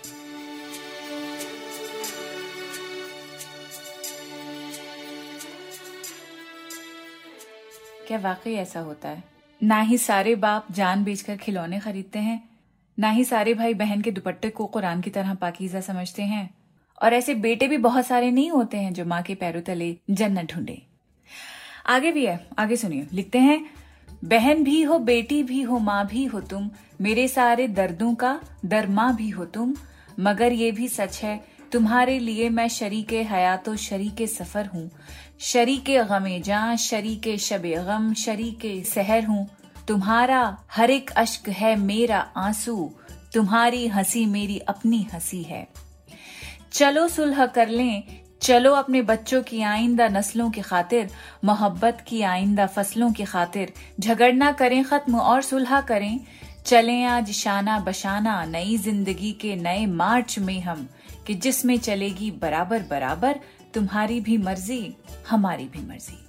क्या 8.07 8.17
वाकई 8.19 8.53
ऐसा 8.53 8.79
होता 8.79 9.09
है? 9.09 9.23
ना 9.61 9.79
ही 9.81 9.97
सारे 9.97 10.35
बाप 10.37 10.71
जान 10.71 11.03
बेचकर 11.03 11.37
खिलौने 11.37 11.79
खरीदते 11.79 12.19
हैं, 12.19 12.41
ना 12.97 13.09
ही 13.09 13.23
सारे 13.23 13.53
भाई 13.53 13.73
बहन 13.73 14.01
के 14.01 14.11
दुपट्टे 14.11 14.49
को 14.49 14.65
कुरान 14.67 15.01
की 15.01 15.09
तरह 15.09 15.33
पाकिजा 15.33 15.81
समझते 15.81 16.23
हैं, 16.23 16.49
और 17.01 17.13
ऐसे 17.13 17.35
बेटे 17.35 17.67
भी 17.67 17.77
बहुत 17.81 18.05
सारे 18.05 18.31
नहीं 18.31 18.49
होते 18.51 18.77
हैं 18.77 18.93
जो 18.93 19.05
माँ 19.05 19.21
के 19.23 19.35
पैरों 19.35 19.61
तले 19.61 19.95
जन्नत 20.11 20.53
ढूंढे। 20.53 20.81
आगे 21.85 22.11
भी 22.11 22.25
है, 22.25 22.47
आगे 22.59 22.75
सुनिए। 22.75 23.07
लिखते 23.13 23.39
हैं, 23.39 23.65
बहन 24.25 24.63
भी 24.63 24.81
हो, 24.81 24.99
बेटी 24.99 25.43
भी 25.43 25.61
हो, 25.61 25.79
माँ 25.79 26.07
भी 26.07 26.25
हो 26.25 26.39
तुम, 26.39 26.69
मेरे 27.01 27.27
सारे 27.27 27.67
दर्दों 27.67 28.15
का 28.15 28.39
दरमा 28.65 29.11
भी 29.11 29.29
हो 29.29 29.45
तुम, 29.45 29.75
मगर 30.19 30.51
ये 30.53 30.71
भी 30.71 30.87
सच 30.87 31.23
है, 31.23 31.45
तुम्हारे 31.71 32.19
लिए 32.19 32.49
मैं 32.49 32.67
शरीक 32.67 33.13
हयात, 33.13 33.69
शरीक 33.75 34.27
सफ़र 34.29 34.65
हूँ। 34.65 34.91
शरीक 35.39 35.83
गमे 35.89 36.39
जा, 36.39 36.75
शरीक 36.75 37.37
शब 37.39 37.63
गम, 37.65 38.13
शरीक 38.13 38.87
सहर 38.87 39.25
हूँ। 39.25 39.47
तुम्हारा 39.87 40.57
हर 40.71 40.91
एक 40.91 41.09
अश्क 41.09 41.49
है 41.49 41.75
मेरा 41.75 42.19
आँसू, 42.19 42.93
तुम्हारी 43.33 43.87
हँसी 43.87 44.25
मेरी 44.25 44.59
अपनी 44.59 45.07
हँसी 45.13 45.43
है। 45.43 45.67
चलो 46.73 47.07
सुलह 47.07 47.45
कर 47.45 47.67
लें 47.67 48.03
चलो 48.45 48.73
अपने 48.73 49.01
बच्चों 49.01 49.43
की 49.43 49.61
आइंदा 49.61 50.07
नस्लों 50.07 50.51
की 50.51 50.61
खातिर, 50.61 51.09
मोहब्बत 51.45 52.03
की 52.07 52.21
आइंदा 52.21 52.65
फ़सलों 52.65 53.11
की 53.11 53.23
खातिर, 53.23 53.73
झगड़ना 53.99 54.51
करें, 54.51 54.83
खत्म 54.83 55.15
और 55.15 55.41
सुलह 55.41 55.81
करें। 55.81 56.19
चलें 56.65 57.05
आज 57.05 57.31
शाना 57.31 57.79
बशाना 57.79 58.45
नई 58.45 58.77
ज़िंदगी 58.77 59.31
के 59.31 59.55
नए 59.55 59.85
मार्च 59.85 60.39
में 60.39 60.61
हम, 60.61 60.87
कि 61.27 61.33
जिसमें 61.33 61.77
चलेगी 61.77 62.31
बराबर 62.31 62.79
बराबर, 62.79 63.39
तुम्हारी 63.73 64.21
भी 64.21 64.37
मर्ज़ी, 64.37 64.95
हमारी 65.29 65.65
भी 65.65 65.87
मर्ज़ी। 65.87 66.24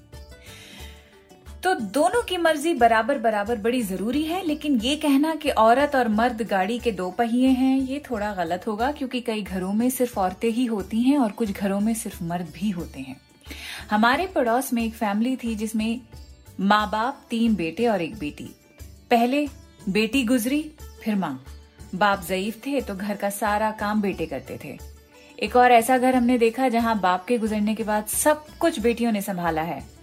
तो 1.63 1.75
दोनों 1.75 2.23
की 2.23 2.37
मर्ज़ी 2.37 2.73
बराबर 2.75 3.19
बराबर 3.19 3.57
बड़ी 3.57 3.81
ज़रूरी 3.83 4.23
है, 4.23 4.45
लेकिन 4.47 4.79
ये 4.81 4.97
कहना 4.97 5.35
कि 5.35 5.51
औरत 5.51 5.95
और 5.97 6.09
मर्द 6.09 6.43
गाड़ी 6.43 6.79
के 6.79 6.93
दो 6.93 7.11
पहिए 7.11 7.49
हैं, 7.49 7.79
ये 7.79 8.03
थोड़ा 8.11 8.33
गलत 8.35 8.67
होगा, 8.67 8.91
क्योंकि 8.93 9.21
कई 9.21 9.43
घरों 9.43 9.73
में 9.73 9.89
सिर्फ़ 9.91 10.19
औरतें 10.21 10.49
ही 10.49 10.65
होती 10.65 11.01
हैं 11.03 11.19
और 11.19 11.33
कुछ 11.33 11.51
घरों 11.51 11.81
में 11.81 11.93
सिर्फ़ 11.95 12.23
मर्द 12.25 12.53
भी 12.55 12.71
होते 12.71 13.01
हैं। 13.01 13.17
हमारे 13.91 14.27
पड़ोस 14.27 14.73
में 14.73 14.83
एक 14.85 14.95
फैमिली 14.95 15.37
थी 15.37 15.55
जिसमें 15.55 16.01
माँ 16.61 16.89
बाप 16.91 17.27
तीन 17.31 17.55
बेटे 17.55 17.87
और 17.87 18.03
एक 18.03 18.17
बेटी। 18.19 18.49
पहले 19.11 19.47
बेटी 19.89 20.23
गुजरी, 20.25 20.61
फिर 21.05 21.15
माँ। 21.15 21.45
बाप 21.95 22.25
जयीफ 22.29 22.61
थे 22.67 22.81
तो 22.81 22.95
घर 22.95 23.17
का 23.17 23.31
सारा 23.31 23.71
काम 23.71 24.01
बेटे 24.03 24.27
करते 24.27 24.59
थे। 24.65 24.79
एक 25.39 25.57
और 25.57 25.73
ऐसा 25.73 25.99
घर 25.99 26.15
हमने 26.15 26.39
देखा 26.39 26.69
जहाँ 26.69 26.99
बाप 27.01 27.25
के 27.25 27.39
गुजरने 27.39 27.75
के 27.75 27.85
बाद 27.85 28.07
सब 28.07 28.47
कुछ 28.61 28.81
बेटियों 28.81 29.13
ने 29.13 29.23
संभाला 29.23 29.63
है। 29.63 29.96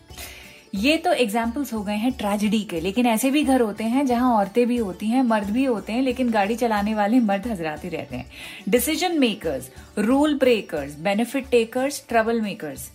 ये 0.73 0.95
तो 0.97 1.11
एग्जाम्पल्स 1.13 1.73
हो 1.73 1.81
गए 1.83 1.95
हैं 1.95 2.11
ट्रेजिडी 2.11 2.59
के, 2.61 2.79
लेकिन 2.79 3.05
ऐसे 3.05 3.29
भी 3.31 3.43
घर 3.43 3.61
होते 3.61 3.83
हैं 3.83 4.05
जहाँ 4.05 4.31
औरतें 4.35 4.65
भी 4.67 4.77
होती 4.77 5.07
हैं, 5.07 5.21
मर्द 5.23 5.49
भी 5.49 5.65
होते 5.65 5.93
हैं, 5.93 6.01
लेकिन 6.01 6.29
गाड़ी 6.29 6.55
चलाने 6.55 6.95
वाले 6.95 7.19
मर्द 7.19 7.47
हजराते 7.47 7.89
रहते 7.89 8.15
हैं। 8.15 8.25
Decision 8.69 9.19
makers 9.19 9.69
rule 9.97 10.33
breakers 10.39 10.95
benefit 10.99 11.49
takers 11.49 12.03
trouble 12.09 12.41
makers 12.41 12.89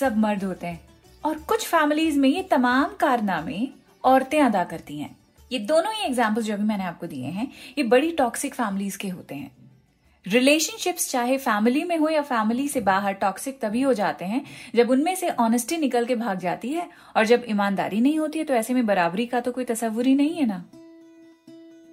सब 0.00 0.16
मर्द 0.16 0.44
होते 0.44 0.66
हैं। 0.66 0.80
और 1.24 1.38
कुछ 1.38 1.66
फैमिलीज़ 1.66 2.18
में 2.18 2.28
ये 2.28 2.42
तमाम 2.42 2.94
कारनामे 3.00 3.68
औरतें 4.04 4.40
अदा 4.40 4.64
करती 4.64 4.98
हैं। 4.98 5.14
ये 5.52 5.58
दोनों 5.58 5.94
ही 5.94 6.06
एग्जाम्पल्स 6.06 6.46
जो 6.46 6.56
भी 6.56 6.64
मैंने 6.64 6.84
आपको 6.84 7.06
दिए 7.06 7.26
हैं, 7.26 7.50
ये 7.78 7.84
बड़ी 7.84 8.10
टॉक्सिक 8.12 8.54
फैमिलीज़ 8.54 8.98
के 8.98 9.08
होते 9.08 9.34
हैं। 9.34 9.50
रिलेशनशिप्स 10.26 11.10
चाहे 11.10 11.36
फैमिली 11.38 11.82
में 11.84 11.96
हो 11.96 12.08
या 12.08 12.22
फैमिली 12.22 12.68
से 12.68 12.80
बाहर 12.80 13.12
टॉक्सिक 13.12 13.58
तभी 13.60 13.80
हो 13.82 13.92
जाते 13.94 14.24
हैं 14.24 14.44
जब 14.74 14.90
उनमें 14.90 15.14
से 15.14 15.28
ऑनेस्टी 15.30 15.76
निकल 15.76 16.04
के 16.04 16.14
भाग 16.14 16.38
जाती 16.38 16.68
है 16.68 16.88
और 17.16 17.26
जब 17.26 17.44
ईमानदारी 17.48 18.00
नहीं 18.00 18.18
होती 18.18 18.38
है 18.38 18.44
तो 18.44 18.54
ऐसे 18.54 18.74
में 18.74 18.86
बराबरी 18.86 19.26
का 19.26 19.40
तो 19.40 19.52
कोई 19.52 19.64
तस्वुर 19.64 20.06
ही 20.06 20.14
नहीं 20.14 20.34
है 20.34 20.46
ना। 20.46 20.64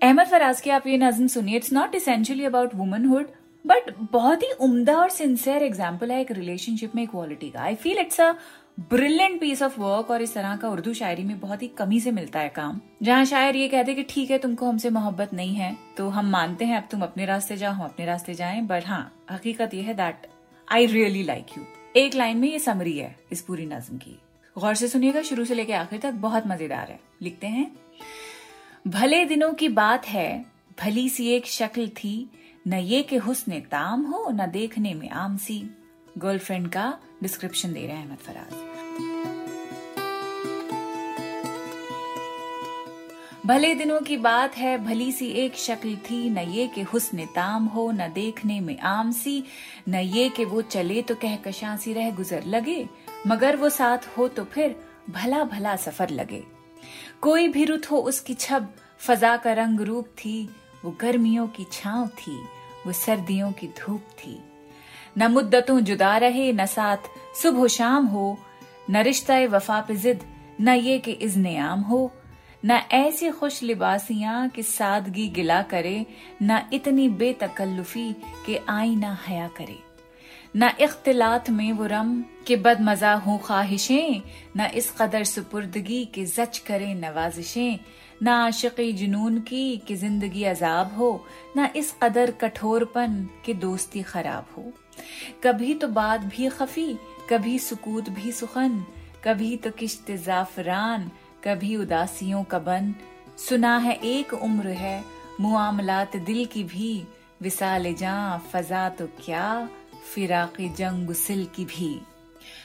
अहमद 0.01 0.27
फराज 0.27 0.61
की 0.61 0.69
आप 0.69 0.87
ये 0.87 0.97
नज्म 0.97 1.27
सुनिए 1.27 1.55
it's 1.55 1.73
not 1.73 1.95
essentially 1.95 2.45
about 2.45 2.75
womanhood 2.75 3.27
but 3.65 3.93
बहुत 4.11 4.43
ही 4.43 4.51
उम्दा 4.59 4.95
और 4.97 5.09
सिंसियर 5.09 5.63
एग्ज़ाम्पल 5.63 6.11
है 6.11 6.21
एक 6.21 6.31
रिलेशनशिप 6.31 6.95
में 6.95 7.03
इक्वालिटी 7.03 7.49
का। 7.49 7.59
I 7.59 7.75
feel 7.75 7.97
it's 7.97 8.21
a 8.21 8.33
brilliant 8.89 9.39
piece 9.41 9.61
of 9.61 9.79
work 9.79 10.09
और 10.11 10.21
इस 10.21 10.33
तरह 10.33 10.55
का 10.57 10.69
उर्दू 10.69 10.93
शायरी 10.93 11.23
में 11.23 11.39
बहुत 11.39 11.61
ही 11.61 11.67
कमी 11.77 11.99
से 11.99 12.11
मिलता 12.11 12.39
है 12.39 12.49
काम। 12.49 12.79
जहाँ 13.03 13.25
शायर 13.25 13.55
ये 13.55 13.67
कहते 13.67 13.93
कि, 13.93 14.03
ठीक 14.03 14.31
है, 14.31 14.37
तुमको 14.37 14.69
हमसे 14.69 14.89
मोहब्बत 14.89 15.33
नहीं 15.33 15.55
है 15.55 15.75
तो 15.97 16.07
हम 16.09 16.29
मानते 16.29 16.65
हैं, 16.65 16.77
अब 16.77 16.87
तुम 16.91 17.01
अपने 17.01 17.25
रास्ते 17.25 17.57
जाओ 17.57 17.73
हम 17.73 17.85
अपने 17.85 18.05
रास्ते 18.05 18.33
जाए 18.33 18.61
बट 18.61 18.87
हाँ 18.87 19.25
हकीकत 19.31 19.73
यह 19.73 19.87
है 19.87 19.93
that 19.93 20.27
I 20.67 20.85
really 20.85 21.23
like 21.23 21.57
you 21.57 21.63
एक 21.95 22.15
लाइन 22.15 22.37
में 22.37 22.47
ये 22.49 22.59
समरी 22.59 22.97
है 22.97 23.15
इस 23.31 23.41
पूरी 23.41 23.65
नज्म 23.65 23.97
की। 23.97 24.17
गौर 24.55 24.75
से 24.75 24.87
सुनिएगा, 24.87 25.21
शुरू 25.21 25.45
से 25.45 25.55
लेकर 25.55 25.73
आखिर 25.73 25.99
तक 25.99 26.13
बहुत 26.13 26.47
मज़ेदार 26.47 26.87
है। 26.89 26.99
लिखते 27.21 27.47
हैं, 27.47 27.71
भले 28.87 29.23
दिनों 29.25 29.53
की 29.53 29.69
बात 29.69 30.07
है, 30.07 30.45
भली 30.79 31.07
सी 31.09 31.27
एक 31.27 31.45
शक्ल 31.47 31.87
थी, 31.97 32.29
न 32.67 32.73
ये 32.73 33.01
के 33.03 33.17
हुस्न 33.17 33.59
ताम 33.71 34.05
हो, 34.05 34.27
न 34.31 34.49
देखने 34.51 34.93
में 34.93 35.09
आम 35.09 35.37
सी। 35.37 35.63
गर्लफ्रेंड 36.17 36.67
का 36.69 36.93
डिस्क्रिप्शन 37.23 37.73
दे 37.73 37.85
रहे 37.87 37.95
हैं 37.95 38.05
अहमद 38.05 38.17
फराज। 38.17 38.70
भले 43.45 43.75
दिनों 43.75 43.99
की 44.01 44.17
बात 44.17 44.57
है, 44.57 44.85
भली 44.85 45.11
सी 45.11 45.27
एक 45.27 45.55
शक्ल 45.55 45.95
थी। 45.95 46.29
न 46.29 46.37
ये 46.37 46.67
के 46.67 46.81
हुस्न 46.81 47.25
ताम 47.25 47.65
हो, 47.65 47.91
न 47.91 48.07
देखने 48.13 48.59
में 48.59 48.79
आम 48.79 49.11
सी। 49.11 49.43
न 49.89 49.95
ये 49.95 50.29
के 50.29 50.45
वो 50.45 50.61
चले 50.61 51.01
तो 51.01 51.15
कह 51.15 51.35
कशा 51.35 51.75
सी 51.75 51.93
रह 51.93 52.11
गुजर 52.11 52.43
लगे। 52.43 52.89
मगर 53.27 53.55
वो 53.55 53.69
साथ 53.69 53.97
हो 54.17 54.27
तो 54.27 54.43
फिर 54.43 54.75
भला 55.09 55.43
भला 55.43 55.75
सफ़र 55.75 56.09
लगे। 56.09 56.43
कोई 57.21 57.47
भी 57.47 57.65
रुत 57.65 57.91
हो 57.91 57.97
उसकी 57.97 58.33
छब, 58.33 58.73
फजा 58.99 59.37
का 59.37 59.53
रंग 59.53 59.81
रूप 59.81 60.05
थी। 60.05 60.49
वो 60.85 60.91
गर्मियों 61.01 61.47
की 61.47 61.65
छाव 61.71 62.07
थी, 62.07 62.37
वो 62.85 62.91
सर्दियों 62.91 63.51
की 63.51 63.67
धूप 63.67 64.01
थी। 64.01 64.43
न 65.17 65.31
मुद्दतों 65.31 65.79
जुदा 65.79 66.17
रहे, 66.17 66.53
न 66.53 66.65
साथ 66.65 66.97
सुबह 67.41 67.67
शाम 67.67 68.05
हो 68.05 68.37
न 68.89 68.97
रिश्ता 68.97 69.39
वफा 69.39 69.81
पे 69.81 69.95
जिद, 69.95 70.19
न 70.61 70.69
ये 70.69 70.99
कि 70.99 71.11
इज्न 71.11 71.57
आम 71.57 71.79
हो, 71.79 72.11
न 72.65 72.71
ऐसी 72.71 73.29
खुश 73.29 73.63
लिबासियाँ 73.63 74.49
कि 74.49 74.63
सादगी 74.63 75.27
गिला 75.27 75.61
करे, 75.61 76.05
न 76.41 76.61
इतनी 76.73 77.09
बेतकल्लुफी 77.09 78.13
के 78.45 78.59
आई 78.69 78.95
ना 78.95 79.17
हया 79.27 79.47
करे। 79.47 79.77
न 80.57 80.71
इख्तिलात 80.81 81.49
में 81.49 81.71
वो 81.71 81.85
रम 81.85 82.23
के 82.47 82.55
बद 82.55 82.81
मज़ा 82.81 83.13
हो 83.13 83.37
ख्वाहिशें, 83.37 84.21
न 84.57 84.65
इस 84.75 84.91
कदर 84.91 85.23
सुपुर्दगी 85.23 86.05
के 86.05 86.25
जच 86.25 86.57
करे 86.57 86.93
नवाजिशें, 86.93 87.79
न 88.23 88.27
आशिकी 88.27 88.93
जुनून 88.93 89.39
की 89.39 89.77
कि 89.77 89.95
ज़िंदगी 89.95 90.43
अजाब 90.43 90.95
हो, 90.97 91.25
न 91.57 91.69
इस 91.75 91.95
कदर 92.03 92.31
कठोरपन 92.31 93.29
के 93.45 93.53
दोस्ती 93.53 94.01
खराब 94.01 94.45
हो। 94.57 94.71
कभी 95.43 95.73
तो 95.73 95.87
बात 95.87 96.21
भी 96.21 96.49
खफी 96.49 96.97
कभी 97.31 97.57
सुकूत 97.59 98.09
भी 98.09 98.31
सुखन 98.31 98.85
कभी 99.23 99.55
तो 99.57 99.69
किश्त 99.71 100.11
जाफरान 100.25 101.09
कभी 101.43 101.75
उदासियों 101.75 102.43
का 102.43 102.59
बन। 102.59 102.93
सुना 103.37 103.77
है 103.77 103.93
एक 104.05 104.33
उम्र 104.33 104.67
है 104.67 105.03
मुआमलात 105.39 106.15
दिल 106.17 106.45
की 106.45 106.63
भी। 106.63 106.91
विसाल 107.41 107.93
जा 107.93 108.15
फजा 108.51 108.87
तो 108.89 109.05
क्या 109.19 109.69
फिराक 110.13 110.61
जंग 110.77 111.13
सिल 111.13 111.45
की 111.55 111.65
भी। 111.65 112.01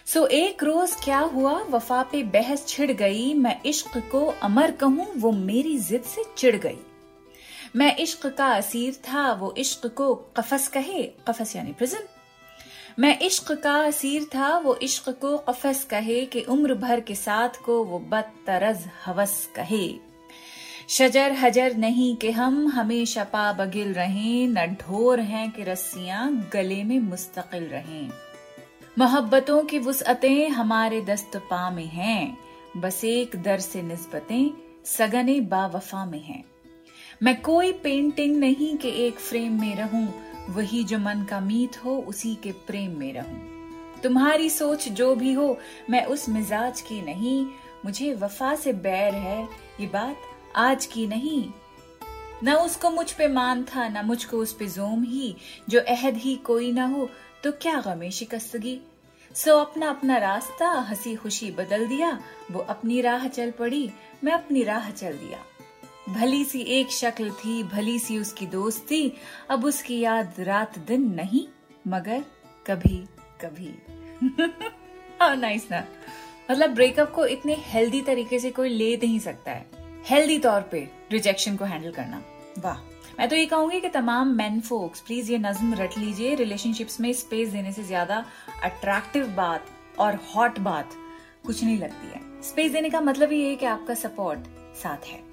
सो 0.07 0.21
so, 0.21 0.27
एक 0.27 0.65
रोज 0.65 0.97
क्या 1.05 1.19
हुआ 1.19 1.53
वफा 1.71 2.03
पे 2.03 2.23
बहस 2.23 2.67
छिड़ 2.69 2.91
गई। 2.93 3.33
मैं 3.35 3.61
इश्क 3.67 3.97
को 4.13 4.25
अमर 4.43 4.71
कहूँ 4.71 5.07
वो 5.17 5.33
मेरी 5.33 5.79
जिद 5.79 6.03
से 6.03 6.25
चिढ़ 6.39 6.57
गई। 6.57 6.79
मैं 7.77 7.97
इश्क 7.97 8.27
का 8.27 8.53
असीर 8.55 9.01
था 9.09 9.33
वो 9.33 9.55
इश्क 9.59 9.87
को 9.87 10.15
कफस 10.37 10.69
कहे। 10.69 11.03
कफस 11.29 11.57
यानी 11.57 11.73
प्रिजन 11.73 12.09
मैं 12.99 13.19
इश्क 13.19 13.53
का 13.53 13.75
असीर 13.75 14.25
था, 14.25 14.59
वो 14.59 14.75
इश्क 14.75 15.09
को 15.09 15.39
कफस 15.39 15.85
कहे 15.85 16.25
कि 16.25 16.41
उम्र 16.41 16.75
भर 16.75 17.01
के 17.01 17.15
साथ 17.15 17.49
को 17.65 17.85
वो 17.85 17.99
बदतरज 17.99 18.85
हवस 19.05 19.51
कहे। 19.57 19.95
शजर 20.89 21.33
हजर 21.33 21.77
नहीं 21.77 22.17
कि 22.17 22.31
हम 22.31 22.69
हमेशा 22.69 23.25
पा 23.25 23.53
बगिल 23.53 23.93
रहें, 23.93 24.49
न 24.49 24.67
ढोर 24.67 25.21
हैं 25.21 25.51
कि 25.51 25.63
रस्सियाँ 25.63 26.51
गले 26.53 26.85
में 26.85 27.01
मुस्तकिल 27.01 27.65
रहें। 27.65 28.11
मोहब्बतों 28.99 29.63
की 29.63 29.79
वसअतें 29.79 30.49
हमारे 30.49 31.01
दस्त 31.01 31.37
पा 31.37 31.71
में 31.71 31.87
हैं, 31.87 32.39
बस 32.77 33.05
एक 33.05 33.43
दर 33.43 33.61
से 33.61 33.83
निस्बतें 33.83 34.51
सगने 34.85 35.41
बावफा 35.41 36.05
में 36.05 36.23
हैं। 36.23 36.45
मैं 37.23 37.41
कोई 37.41 37.73
पेंटिंग 37.73 38.37
नहीं 38.37 38.77
कि 38.77 38.89
एक 39.07 39.15
फ्रेम 39.15 39.61
में 39.61 39.77
रहूँ 39.77 40.26
वही 40.49 40.85
जो 40.85 40.99
मन 40.99 41.27
का 41.31 41.41
मीत 41.41 41.85
हो, 41.85 41.99
उसी 41.99 42.35
के 42.35 42.53
प्रेम 42.53 42.99
में 42.99 43.13
रहूँ। 43.13 43.57
तुम्हारी 44.03 44.51
सोच 44.51 44.89
जो 44.89 45.15
भी 45.15 45.33
हो, 45.33 45.59
मैं 45.91 46.05
उस 46.05 46.29
मिजाज 46.29 46.81
की 46.81 47.03
नहीं। 47.03 47.47
मुझे 47.85 48.15
वफा 48.15 48.55
से 48.55 48.73
बैर 48.73 49.15
है, 49.15 49.49
ये 49.81 49.87
बात 49.87 50.17
आज 50.57 50.87
की 50.87 51.07
नहीं। 51.07 51.51
न 52.45 52.53
उसको 52.53 52.91
मुझ 52.91 53.13
पे 53.13 53.29
मान 53.29 53.65
था, 53.65 53.89
न 53.89 54.07
मुझको 54.07 54.37
उस 54.37 54.53
पे 54.53 54.67
जोम 54.67 55.03
ही। 55.03 55.37
जो 55.69 55.81
अहद 55.81 56.17
ही 56.17 56.37
कोई 56.37 56.73
ना 56.73 56.87
हो 56.87 57.09
तो 57.45 57.53
क्या 57.53 57.81
गमे 57.81 58.11
शिकस्तगी? 58.11 58.81
सो 59.35 59.59
अपना 59.59 59.89
अपना 59.91 60.17
रास्ता, 60.17 60.69
हँसी 60.69 61.15
खुशी 61.15 61.51
बदल 61.51 61.87
दिया, 61.87 62.21
वो 62.51 62.61
अपनी 62.61 63.01
राह 63.01 63.29
चल 63.29 63.51
पड़ी, 63.51 63.91
मैं 64.25 64.33
अपनी 64.33 64.63
राह 64.63 64.91
चल 64.91 65.13
दिया। 65.13 65.39
भली 66.09 66.45
सी 66.45 66.61
एक 66.61 66.91
शक्ल 66.91 67.31
थी, 67.31 67.63
भली 67.63 67.99
सी 67.99 68.19
उसकी 68.19 68.47
दोस्ती, 68.47 69.13
अब 69.51 69.65
उसकी 69.65 69.99
याद 69.99 70.35
रात 70.39 70.79
दिन 70.79 71.15
नहीं, 71.15 71.47
मगर 71.89 72.25
कभी 72.67 73.05
कभी। 73.45 73.75
नाइस 75.41 75.71
ना। 75.71 75.85
मतलब 76.51 76.71
ब्रेकअप 76.71 77.13
को 77.13 77.27
इतने 77.27 77.57
हेल्दी 77.59 78.01
तरीके 78.01 78.39
से 78.39 78.51
कोई 78.51 78.69
ले 78.69 78.97
नहीं 78.97 79.19
सकता 79.19 79.51
है। 79.51 79.67
हेल्दी 80.09 80.39
तौर 80.39 80.61
पे 80.61 80.89
रिजेक्शन 81.13 81.57
को 81.57 81.65
हैंडल 81.65 81.93
करना। 81.93 82.23
वाह। 82.59 82.79
मैं 83.19 83.29
तो 83.29 83.37
ये 83.37 83.47
कहूँगी 83.47 83.81
कि 83.81 83.89
तमाम 83.89 84.29
मैन 84.29 84.61
फोक्स 84.61 85.01
प्लीज़ 85.01 85.33
ये 85.33 85.39
नज्म 85.39 85.75
रट 85.75 85.99
लीजिए। 85.99 86.35
रिलेशनशिप्स 86.35 87.01
में 87.01 87.13
स्पेस 87.13 87.49
देने 87.49 87.73
से 87.73 87.83
ज़्यादा 87.83 88.25
अट्रैक्टिव 88.63 89.27
बात 89.27 89.67
और 89.99 90.15
हॉट 90.15 90.59
बात 90.59 90.91
कुछ 91.47 91.65
नहीं 91.65 91.79
लगती 91.79 92.07
है। 92.07 92.43
स्पेस 92.43 92.73
देने 92.73 92.91
का 92.91 93.01
मतलब 93.01 93.33
ये 93.33 93.49
है 93.49 93.57
कि 93.57 93.67
आपका 93.67 93.95
सपोर्ट 93.95 94.41
साथ 94.83 95.07
है। 95.07 95.26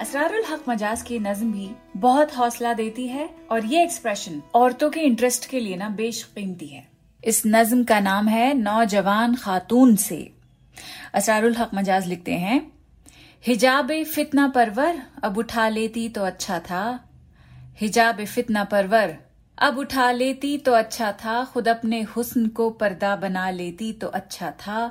असरारुल 0.00 0.44
हक 0.44 0.68
मजाज 0.68 1.02
की 1.02 1.18
नज्म 1.18 1.52
भी 1.52 1.68
बहुत 1.96 2.36
हौसला 2.36 2.72
देती 2.74 3.06
है 3.06 3.28
और 3.50 3.64
ये 3.64 3.82
एक्सप्रेशन 3.82 4.42
औरतों 4.54 4.90
के 4.90 5.00
इंटरेस्ट 5.00 5.48
के 5.50 5.60
लिए 5.60 5.76
ना 5.76 5.88
बेशकीमती 5.88 6.66
है। 6.66 6.86
इस 7.24 7.42
नज्म 7.46 7.84
का 7.84 7.98
नाम 8.00 8.28
है 8.28 8.52
नौजवान 8.54 9.34
खातून 9.34 9.96
से। 9.96 10.20
असरारुल 11.14 11.56
हक 11.56 11.70
मजाज 11.74 12.06
लिखते 12.06 12.32
हैं, 12.34 12.60
हिजाब 13.44 13.92
फितना 14.04 14.46
परवर, 14.48 15.02
अब 15.22 15.38
उठा 15.38 15.68
लेती 15.68 16.08
तो 16.08 16.24
अच्छा 16.24 16.58
था। 16.60 16.84
हिजाब 17.80 18.24
फितना 18.24 18.64
परवर, 18.64 19.16
अब 19.58 19.78
उठा 19.78 20.10
लेती 20.12 20.56
तो 20.58 20.72
अच्छा 20.72 21.12
था। 21.14 21.44
खुद 21.44 21.68
अपने 21.68 22.00
हुस्न 22.16 22.46
को 22.48 22.68
पर्दा 22.72 23.14
बना 23.16 23.48
लेती 23.50 23.92
तो 23.92 24.06
अच्छा 24.08 24.50
था। 24.58 24.90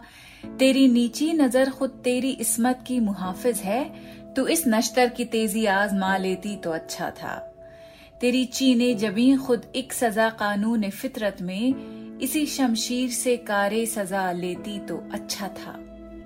तेरी 0.60 0.88
नीची 0.88 1.32
नज़र 1.34 1.70
खुद 1.70 2.02
तेरी 2.04 2.32
इसमत 2.42 2.84
की 2.88 3.00
मुहाफिज 3.00 3.58
है। 3.58 3.84
तू 4.36 4.48
इस 4.48 4.64
नश्तर 4.68 5.10
की 5.10 5.26
तेज़ी 5.26 5.66
आजमा 5.66 6.18
लेती 6.18 6.56
तो 6.56 6.72
अच्छा 6.72 7.10
था। 7.12 7.36
तेरी 8.22 8.46
चीने 8.46 8.94
जबी 8.96 9.36
खुद 9.36 9.66
एक 9.76 9.94
सजा 9.94 10.30
कानून 10.30 10.90
फितरत 10.90 11.38
में, 11.42 12.20
इसी 12.20 12.46
शमशीर 12.46 13.10
से 13.10 13.38
कारे 13.38 13.86
सजा 13.86 14.32
लेती 14.32 14.80
तो 14.80 15.10
अच्छा 15.14 15.48
था। 15.48 15.80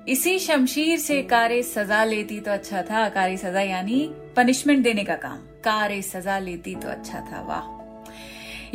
इसी 0.07 0.39
शमशीर 0.39 0.99
से 0.99 1.21
कारे 1.21 1.63
सजा 1.63 2.03
लेती 2.03 2.39
तो 2.39 2.51
अच्छा 2.51 2.81
था। 2.81 3.09
कारे 3.09 3.37
सजा 3.37 3.61
यानी 3.61 4.09
पनिशमेंट 4.35 4.83
देने 4.83 5.03
का 5.03 5.15
काम। 5.15 5.37
कारे 5.37 6.01
सजा 6.01 6.39
लेती 6.39 6.75
तो 6.75 6.87
अच्छा 6.87 7.19
था। 7.19 7.41
वाह। 7.41 7.73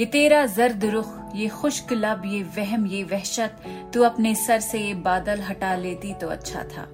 ये 0.00 0.06
तेरा 0.06 0.46
जर्द 0.46 0.84
रुख, 0.84 1.32
ये 1.34 1.48
खुश्क 1.48 1.92
लब, 1.92 2.22
ये 2.26 2.42
वहम, 2.42 2.86
ये 2.86 3.02
वहशत, 3.04 3.62
तू 3.94 4.02
अपने 4.02 4.34
सर 4.34 4.60
से 4.60 4.78
ये 4.78 4.94
बादल 4.94 5.40
हटा 5.40 5.76
लेती 5.76 6.14
तो 6.14 6.28
अच्छा 6.28 6.62
था। 6.62 6.88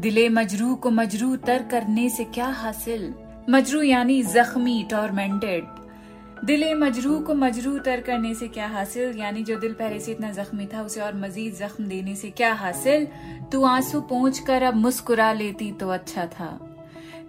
दिले 0.00 0.28
मजरू 0.28 0.74
को 0.74 0.90
मजरू 0.90 1.36
तर 1.36 1.62
करने 1.62 2.08
से 2.10 2.24
क्या 2.24 2.46
हासिल? 2.46 3.14
मजरू 3.50 3.82
यानी 3.82 4.22
जख्मी 4.22 4.86
टॉर्मेंटेड 4.90 5.64
दिले 6.44 6.74
मजरू 6.74 7.20
को 7.20 7.34
मजरू 7.34 7.78
तर 7.78 8.00
करने 8.00 8.34
से 8.34 8.48
क्या 8.48 8.66
हासिल? 8.66 9.18
यानी 9.18 9.42
जो 9.42 9.58
दिल 9.58 9.72
पहले 9.72 10.00
से 10.00 10.12
इतना 10.12 10.30
जख्मी 10.30 10.66
था, 10.66 10.82
उसे 10.82 11.00
और 11.00 11.14
मजीद 11.14 11.54
जख्म 11.54 11.84
देने 11.84 12.14
से 12.14 12.30
क्या 12.30 12.52
हासिल? 12.52 13.06
तू 13.52 13.64
आँसू 13.64 14.00
पहुँच 14.00 14.38
कर 14.38 14.62
अब 14.62 14.74
मुस्कुरा 14.74 15.32
लेती 15.32 15.72
तो 15.72 15.88
अच्छा 15.88 16.26
था। 16.26 16.76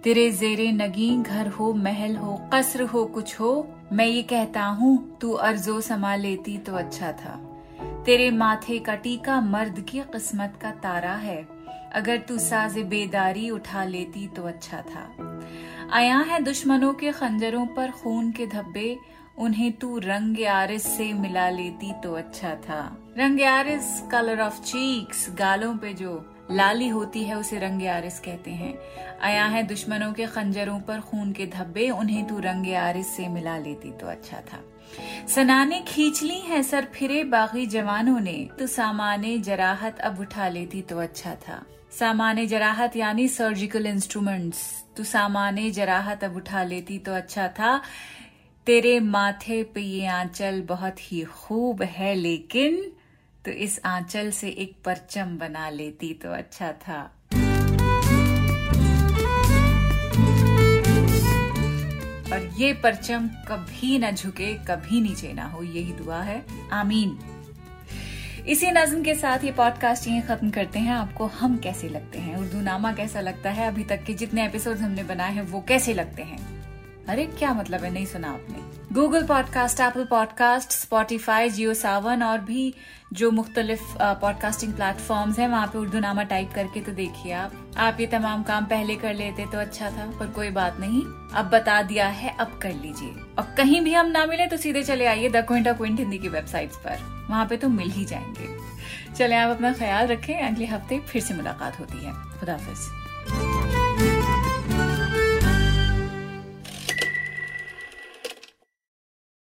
तेरे 0.04 0.30
जेरे 0.30 0.72
नगी 0.72 1.22
घर 1.22 1.48
हो, 1.48 1.72
महल 1.72 2.16
हो, 2.16 2.50
कसर 2.54 2.82
हो, 2.82 3.04
कुछ 3.04 3.40
हो, 3.40 3.68
मैं 3.92 4.06
ये 4.06 4.22
कहता 4.22 4.64
हूँ, 4.64 5.18
तू 5.18 5.32
अर्जो 5.32 5.80
समा 5.80 6.16
लेती 6.16 6.58
तो 6.58 6.74
अच्छा 6.74 7.12
था। 7.12 7.40
तेरे 8.06 8.30
माथे 8.30 8.78
का 8.78 8.94
टीका 8.94 9.40
मर्द 9.40 9.86
की 9.88 10.00
किस्मत 10.00 10.54
का 10.62 10.70
तारा 10.70 11.12
है। 11.12 11.55
अगर 11.96 12.18
तू 12.18 12.38
साजे 12.38 12.82
बेदारी 12.82 13.50
उठा 13.50 13.84
लेती 13.84 14.28
तो 14.28 14.42
अच्छा 14.42 14.80
था। 14.80 15.40
आया 15.92 16.18
है 16.18 16.42
दुश्मनों 16.42 16.94
के 16.94 17.12
खंजरों 17.12 17.66
पर 17.66 17.90
खून 17.90 18.32
के 18.32 18.46
धब्बे, 18.46 18.96
उन्हें 19.38 19.72
तू 19.72 19.98
रंग 19.98 20.44
आरिस 20.46 20.96
से 20.96 21.12
मिला 21.12 21.50
लेती 21.50 21.92
तो 21.92 22.14
अच्छा 22.14 22.54
था। 22.54 22.98
रंग 23.18 23.40
आरिस 23.40 24.02
कलर 24.12 24.40
ऑफ़ 24.40 24.62
चीक्स 24.62 25.26
गालों 25.38 25.76
पे 25.76 25.92
जो 25.94 26.32
लाली 26.50 26.88
होती 26.88 27.22
है 27.24 27.34
उसे 27.34 27.58
रंग 27.58 27.86
आरिस 27.86 28.20
कहते 28.20 28.50
हैं। 28.50 28.78
आया 29.22 29.44
है 29.44 29.62
दुश्मनों 29.62 30.12
के 30.12 30.26
खंजरों 30.26 30.80
पर 30.80 31.00
खून 31.00 31.32
के 31.32 31.46
धब्बे, 31.46 31.90
उन्हें 31.90 32.26
तू 32.26 32.38
रंग 32.38 32.74
आरिस 32.74 33.16
से 33.16 33.28
मिला 33.28 33.58
लेती 33.58 33.92
तो 33.92 34.06
अच्छा 34.06 34.36
था। 34.36 34.60
सनाने 35.28 35.80
खींच 35.88 36.22
ली 36.22 36.38
है 36.40 36.62
सर 36.62 36.84
फिरे 36.94 37.22
बागी 37.24 37.66
जवानों 37.66 38.20
ने। 38.20 38.36
तो 38.58 38.66
सामान्य 38.66 39.38
जराहत 39.38 40.00
अब 40.00 40.20
उठा 40.20 40.48
लेती 40.48 40.82
तो 40.82 40.98
अच्छा 40.98 41.34
था। 41.48 41.64
सामान्य 41.90 42.46
जराहत 42.46 42.96
यानी 42.96 43.28
सर्जिकल 43.28 43.86
इंस्ट्रूमेंट्स 43.86 44.60
तू 44.96 45.04
सामाने 45.04 45.70
जराहत 45.70 46.24
अब 46.24 46.36
उठा 46.36 46.64
लेती 46.64 46.98
तो 46.98 47.12
अच्छा 47.12 47.48
था। 47.48 47.80
तेरे 48.66 48.98
माथे 49.00 49.62
पे 49.64 49.80
ये 49.80 50.06
आंचल 50.06 50.60
बहुत 50.62 51.00
ही 51.00 51.22
खूब 51.24 51.82
है, 51.82 52.14
लेकिन 52.14 52.80
तो 53.44 53.50
इस 53.50 53.80
आंचल 53.84 54.30
से 54.30 54.48
एक 54.48 54.76
परचम 54.84 55.36
बना 55.38 55.68
लेती 55.70 56.12
तो 56.14 56.30
अच्छा 56.30 56.72
था। 56.72 57.15
और 62.36 62.50
ये 62.58 62.72
परचम 62.72 63.28
कभी 63.28 63.98
ना 63.98 64.10
झुके, 64.10 64.54
कभी 64.54 65.00
नीचे 65.00 65.32
ना 65.32 65.44
हो, 65.44 65.62
यही 65.62 65.92
दुआ 65.92 66.22
है। 66.22 66.46
आमीन। 66.72 67.18
इसी 68.48 68.70
नज्म 68.70 69.02
के 69.02 69.14
साथ 69.14 69.44
ये 69.44 69.52
पॉडकास्ट 69.52 70.08
ये 70.08 70.20
खत्म 70.20 70.50
करते 70.50 70.78
हैं। 70.78 70.92
आपको 70.92 71.26
हम 71.26 71.58
कैसे 71.58 71.88
लगते 71.88 72.18
हैं? 72.18 72.36
उर्दू 72.36 72.60
नामा 72.60 72.92
कैसा 72.92 73.20
लगता 73.20 73.50
है? 73.50 73.68
अभी 73.68 73.84
तक 73.84 74.04
के 74.04 74.14
जितने 74.14 74.44
एपिसोड 74.44 74.76
हमने 74.76 75.02
बनाए 75.02 75.34
हैं, 75.34 75.42
वो 75.42 75.60
कैसे 75.60 75.94
लगते 75.94 76.22
हैं? 76.22 76.62
अरे, 77.06 77.26
क्या 77.26 77.54
मतलब 77.54 77.84
है? 77.84 77.90
नहीं 77.90 78.06
सुना 78.06 78.28
आपने। 78.28 78.65
Google 78.96 79.22
podcast 79.26 79.80
Apple 79.80 80.04
podcast 80.04 80.72
Spotify 80.72 81.48
Jio 81.50 81.74
Saavn 81.74 82.22
और 82.22 82.38
भी 82.40 82.74
जो 83.12 83.30
मुख्तलिफ़ 83.30 83.82
पॉडकास्टिंग 84.20 84.72
प्लेटफॉर्म्स 84.72 85.38
हैं, 85.38 85.48
वहाँ 85.48 85.66
पे 85.66 85.78
उर्दू 85.78 85.98
नामा 85.98 86.22
टाइप 86.22 86.52
करके 86.54 86.80
तो 86.80 86.92
देखिए 86.92 87.32
आप। 87.32 87.52
आप 87.76 88.00
ये 88.00 88.06
तमाम 88.06 88.42
काम 88.42 88.64
पहले 88.64 88.96
कर 88.96 89.14
लेते 89.14 89.46
तो 89.46 89.58
अच्छा 89.58 89.90
था, 89.90 90.06
पर 90.20 90.26
कोई 90.26 90.50
बात 90.50 90.80
नहीं। 90.80 91.02
अब 91.34 91.50
बता 91.50 91.82
दिया 91.82 92.06
है, 92.08 92.36
अब 92.40 92.58
कर 92.62 92.72
लीजिए। 92.72 93.10
और 93.38 93.54
कहीं 93.56 93.80
भी 93.80 93.92
हम 93.94 94.06
ना 94.06 94.26
मिले 94.26 94.46
तो 94.46 94.56
सीधे 94.56 94.82
चले 94.82 95.06
आइए 95.06 95.28
द 95.28 95.36
क्विंट 95.36 95.68
क्विंट 95.68 95.98
हिंदी 95.98 96.18
की 96.18 96.28
वेबसाइट 96.28 96.70
पर। 96.70 97.26
वहाँ 97.30 97.46
पे 97.46 97.56
तो 97.56 97.68
मिल 97.68 97.90
ही 97.90 98.04
जाएँगे। 98.04 98.56
चले 99.14 99.36
आप 99.36 99.50
अपना 99.50 99.72
ख्याल 99.72 100.06
रखें, 100.06 100.34
अगले 100.40 100.66
हफ़्ते 100.66 101.00
फिर 101.00 101.22
से 101.22 101.34
मुलाकात 101.34 101.80
होती 101.80 102.04
है। 102.04 102.12
खुदाफिज। 102.40 103.05